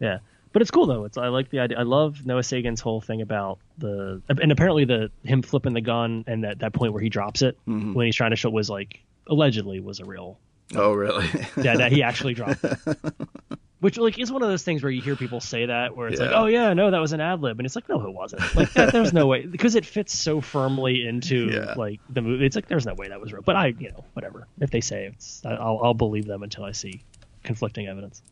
[0.00, 0.18] Yeah,
[0.52, 1.04] but it's cool though.
[1.06, 1.78] It's I like the idea.
[1.78, 6.24] I love Noah Segan's whole thing about the and apparently the him flipping the gun
[6.26, 7.94] and that that point where he drops it Mm-hmm.
[7.94, 10.38] when he's trying to show was like allegedly was a real
[10.74, 11.26] Oh, really?
[11.56, 12.78] yeah that he actually dropped it.
[13.80, 16.18] Which like is one of those things where you hear people say that where it's
[16.18, 18.42] like, oh yeah, no, that was an ad lib, and it's like, no, it wasn't.
[18.56, 21.74] Like that, there's no way because it fits so firmly into Yeah.
[21.76, 22.46] like the movie.
[22.46, 23.42] It's like there's no way that was real.
[23.42, 24.46] But I, you know, whatever.
[24.60, 27.02] If they say it's, I'll I'll believe them until I see
[27.44, 28.22] conflicting evidence.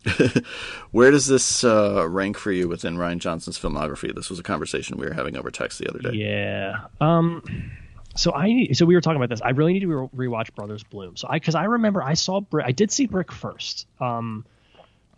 [0.91, 4.15] Where does this uh, rank for you within Rian Johnson's filmography?
[4.15, 6.13] This was a conversation we were having over text the other day.
[6.17, 6.87] Yeah.
[7.01, 7.43] Um.
[8.17, 9.43] So I so we were talking about this.
[9.43, 11.17] I really need to re- rewatch Brothers Bloom.
[11.17, 12.65] So I because I remember I saw Brick.
[12.67, 13.87] I did see Brick first.
[14.01, 14.45] Um,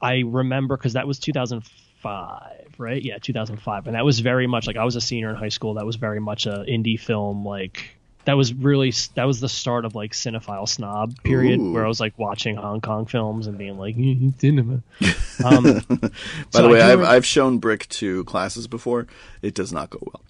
[0.00, 3.02] I remember because that was 2005, right?
[3.02, 5.74] Yeah, 2005, and that was very much like I was a senior in high school.
[5.74, 7.44] That was very much a indie film.
[7.44, 7.96] Like
[8.26, 11.72] that was really that was the start of like cinephile snob period, Ooh.
[11.72, 14.82] where I was like watching Hong Kong films and being like "Mm, cinema.
[15.44, 16.10] Um, By
[16.50, 19.06] so the way, I've, I've shown Brick to classes before.
[19.42, 20.22] It does not go well.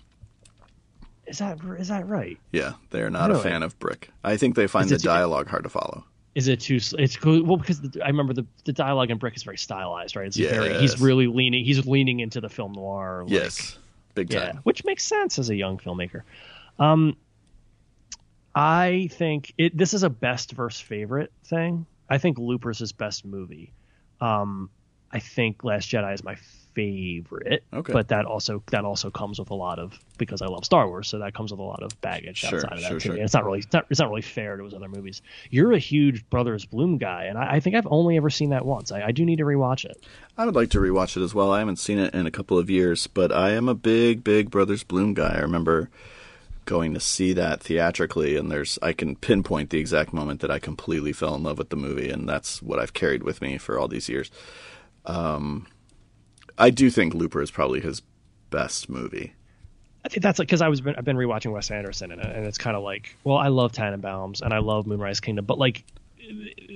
[1.29, 2.37] is that is that right?
[2.51, 4.11] Yeah, they are not a fan of Brick.
[4.25, 6.05] I think they find Is the dialogue hard to follow.
[6.37, 6.79] Is it too?
[6.99, 7.43] It's cool.
[7.45, 10.27] Well, because the, I remember the the dialogue in Brick is very stylized, right?
[10.27, 10.77] It's very.
[10.77, 11.65] He's really leaning.
[11.65, 13.23] He's leaning into the film noir.
[13.23, 13.79] Like, Yes,
[14.15, 16.25] big Yeah, which makes sense as a young filmmaker.
[16.79, 17.17] Um,
[18.55, 19.75] I think it.
[19.75, 21.87] This is a best verse favorite thing.
[22.11, 23.73] I think Looper's his best movie.
[24.21, 24.69] Um,
[25.13, 26.37] I think Last Jedi is my
[26.77, 27.65] favorite.
[27.73, 27.93] Okay.
[27.93, 31.09] But that also that also comes with a lot of because I love Star Wars,
[31.09, 33.09] so that comes with a lot of baggage Sure, outside of that sure, too.
[33.09, 33.15] sure.
[33.15, 35.23] And it's not really it's not, it's not really fair to his other movies.
[35.51, 38.67] You're a huge Brothers Bloom guy, and I, I think I've only ever seen that
[38.67, 38.93] once.
[38.93, 40.05] I, I do need to rewatch it.
[40.37, 41.51] I would like to rewatch it as well.
[41.51, 44.51] I haven't seen it in a couple of years, but I am a big, big
[44.51, 45.35] Brothers Bloom guy.
[45.35, 45.89] I remember
[46.67, 50.59] going to see that theatrically, and there's I can pinpoint the exact moment that I
[50.59, 53.79] completely fell in love with the movie, and that's what I've carried with me for
[53.79, 54.31] all these years.
[55.07, 55.67] Um,
[56.59, 58.03] I do think Looper is probably his
[58.51, 59.35] best movie.
[60.05, 62.47] I think that's like because I was been, I've been rewatching Wes Anderson and, and
[62.47, 65.85] it's kind of like well I love Tenenbaums and I love Moonrise Kingdom but like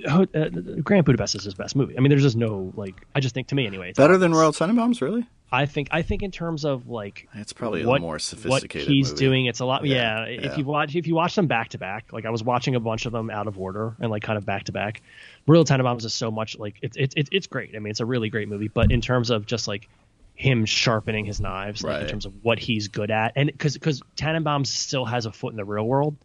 [0.09, 0.49] uh, uh,
[0.83, 1.97] Grand Budapest is his best movie.
[1.97, 3.91] I mean there's just no like I just think to me anyway.
[3.91, 4.33] It's Better than.
[4.33, 5.25] Royal Tenenbaums, really?
[5.53, 8.87] I think I think in terms of like It's probably what, a more what sophisticated.
[8.87, 9.19] he's movie.
[9.25, 9.85] doing, it's a lot.
[9.85, 10.45] Yeah, Yeah, yeah.
[10.51, 12.79] if you watch if you watch them back to back, like I was watching a
[12.79, 15.01] bunch of them out of order and like kind of back to back.
[15.47, 17.75] Real Tenenbaums is so much like it's it's it's it's great.
[17.75, 19.89] I mean, it's a really great movie, but in terms of just like
[20.35, 24.01] him sharpening his knives, like in terms of what he's good at, and because because
[24.15, 26.15] Tenenbaum still has a foot in the real world.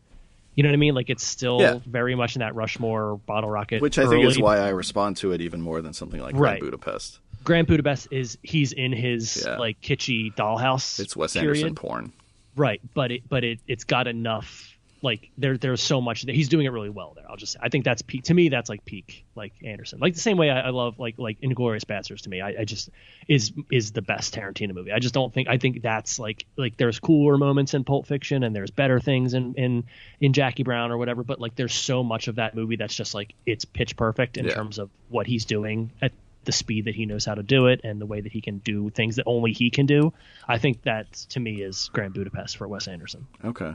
[0.55, 0.95] You know what I mean?
[0.95, 1.79] Like it's still Yeah.
[1.85, 5.33] very much in that Rushmore bottle rocket, which I think is why I respond to
[5.33, 6.59] it even more than something like Right.
[6.61, 7.19] Budapest.
[7.47, 9.57] Grand Budapest is he's in his Yeah.
[9.57, 11.01] like kitschy dollhouse.
[11.01, 11.49] It's Wes period.
[11.51, 12.13] Anderson porn.
[12.57, 16.49] Right, but it but it it's got enough like there there's so much that he's
[16.49, 17.25] doing it really well there.
[17.31, 20.01] I'll just say I think that's peak to me that's like peak like Anderson.
[20.01, 22.41] Like the same way I, I love like like Inglourious Basterds to me.
[22.41, 22.89] I, I just
[23.29, 24.93] is is the best Tarantino movie.
[24.93, 28.43] I just don't think I think that's like like there's cooler moments in Pulp Fiction
[28.43, 29.85] and there's better things in in
[30.19, 33.15] in Jackie Brown or whatever, but like there's so much of that movie that's just
[33.15, 34.55] like it's pitch perfect in Yeah.
[34.55, 36.13] terms of what he's doing at
[36.47, 38.59] the speed that he knows how to do it and the way that he can
[38.59, 40.13] do things that only he can do.
[40.49, 43.27] I think that to me is Grand Budapest for Wes Anderson.
[43.45, 43.75] Okay,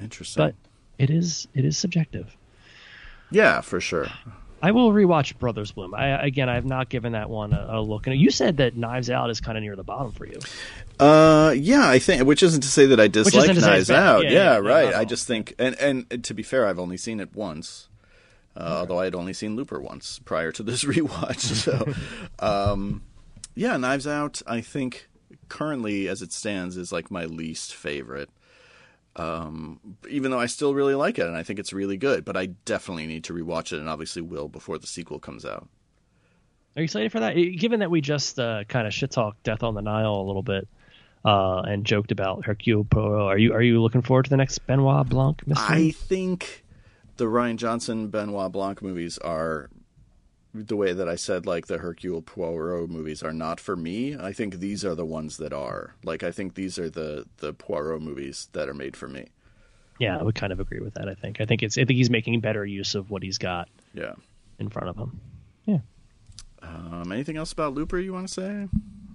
[0.00, 0.42] interesting.
[0.44, 0.54] But
[0.98, 2.36] it is it is subjective.
[3.30, 4.08] yeah, for sure.
[4.64, 5.92] I will rewatch Brothers Bloom.
[5.92, 8.06] I again I have not given that one a, a look.
[8.06, 10.38] And you said that Knives Out is kind of near the bottom for you.
[11.00, 13.90] Uh, yeah, I think, which isn't to say that I dislike isn't to say Knives.
[13.90, 14.22] Out.
[14.22, 14.94] Yeah, Yeah, yeah, right.
[14.94, 17.88] I just think, and, and to be fair, I've only seen it once.
[18.56, 21.94] Uh, Although I had only seen Looper once prior to this rewatch, so
[22.38, 23.02] um,
[23.54, 24.42] yeah, Knives Out.
[24.46, 25.08] I think
[25.48, 28.30] currently, as it stands, is like my least favorite.
[29.14, 32.34] Um, even though I still really like it and I think it's really good, but
[32.34, 35.68] I definitely need to rewatch it, and obviously will before the sequel comes out.
[36.74, 37.34] Are you excited for that?
[37.34, 40.42] Given that we just uh, kind of shit talked Death on the Nile a little
[40.42, 40.66] bit
[41.24, 44.58] uh, and joked about Hercule Poirot, are you are you looking forward to the next
[44.60, 45.88] Benoit Blanc mystery?
[45.88, 46.61] I think
[47.22, 49.70] the Rian Johnson Benoit Blanc movies are
[50.52, 54.16] the way that I said like the Hercule Poirot movies are not for me.
[54.18, 55.94] I think these are the ones that are.
[56.02, 59.26] Like I think these are the the Poirot movies that are made for me.
[60.00, 61.08] Yeah, I would kind of agree with that.
[61.08, 63.68] I think I think it's I think he's making better use of what he's got
[63.94, 64.14] Yeah.
[64.58, 65.20] in front of him.
[65.64, 65.78] Yeah.
[66.60, 68.68] Um, anything else about Looper you want to say?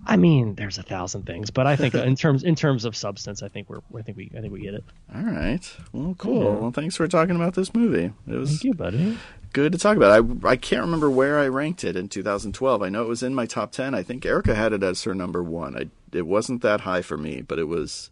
[0.07, 3.43] I mean, there's a thousand things, but I think in terms in terms of substance,
[3.43, 4.83] I think we're I think we I think we get it.
[5.13, 5.75] All right.
[5.91, 6.43] Well, cool.
[6.43, 6.59] Yeah.
[6.59, 8.13] Well, thanks for talking about this movie.
[8.27, 9.17] It was Thank you, buddy.
[9.51, 10.11] good to talk about.
[10.11, 12.81] I I can't remember where I ranked it in 2012.
[12.81, 13.93] I know it was in my top 10.
[13.93, 15.77] I think Erica had it as her number 1.
[15.77, 18.09] I it wasn't that high for me, but it was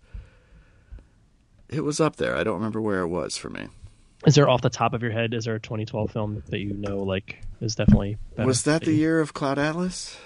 [1.70, 2.36] it was up there.
[2.36, 3.68] I don't remember where it was for me.
[4.26, 5.34] Is there off the top of your head?
[5.34, 8.48] Is there a 2012 film that you know like is definitely better?
[8.48, 10.18] Was that the year of Cloud Atlas?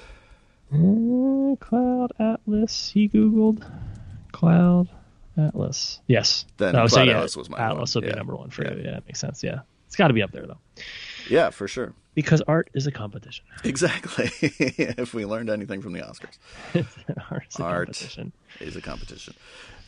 [0.72, 2.92] Uh, Cloud Atlas?
[2.94, 3.70] He googled
[4.32, 4.90] Cloud
[5.38, 6.00] Atlas.
[6.08, 6.46] Yes.
[6.58, 8.04] Then No, Cloud yeah, Atlas was my Atlas one.
[8.04, 8.74] would be number one for Yeah.
[8.76, 8.82] you.
[8.84, 9.44] Yeah, it makes sense.
[9.44, 10.60] Yeah, it's got to be up there though,
[11.30, 11.94] Yeah, for sure.
[12.14, 13.46] because art is a competition.
[13.64, 14.30] Exactly.
[14.42, 16.38] if we learned anything from the Oscars,
[17.32, 18.02] art is a Art.
[18.60, 19.34] is a competition.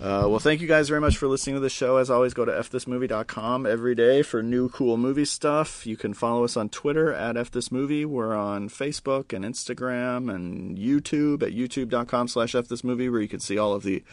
[0.02, 1.98] Uh, well, thank you guys very much for listening to the show.
[1.98, 5.86] As always, go to fthismovie.com every day for new cool movie stuff.
[5.86, 8.08] You can follow us on Twitter at fthismovie.
[8.08, 13.60] We're on Facebook and Instagram and YouTube at youtube.com slash fthismovie where you can see
[13.60, 14.04] all of the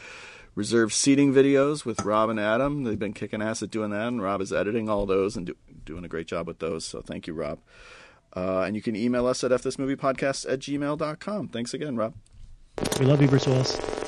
[0.55, 2.85] reserved seating videos with Rob and Adam.
[2.85, 5.57] They've been kicking ass at doing that, and Rob is editing all those and do,
[5.87, 6.85] doing a great job with those.
[6.85, 7.61] So thank you, Rob.
[8.37, 11.49] Uh, and you can email us at fthismoviepodcast at gmail.com.
[11.49, 12.13] Thanks again, Rob.
[13.01, 14.08] We love you, Bruce Willis.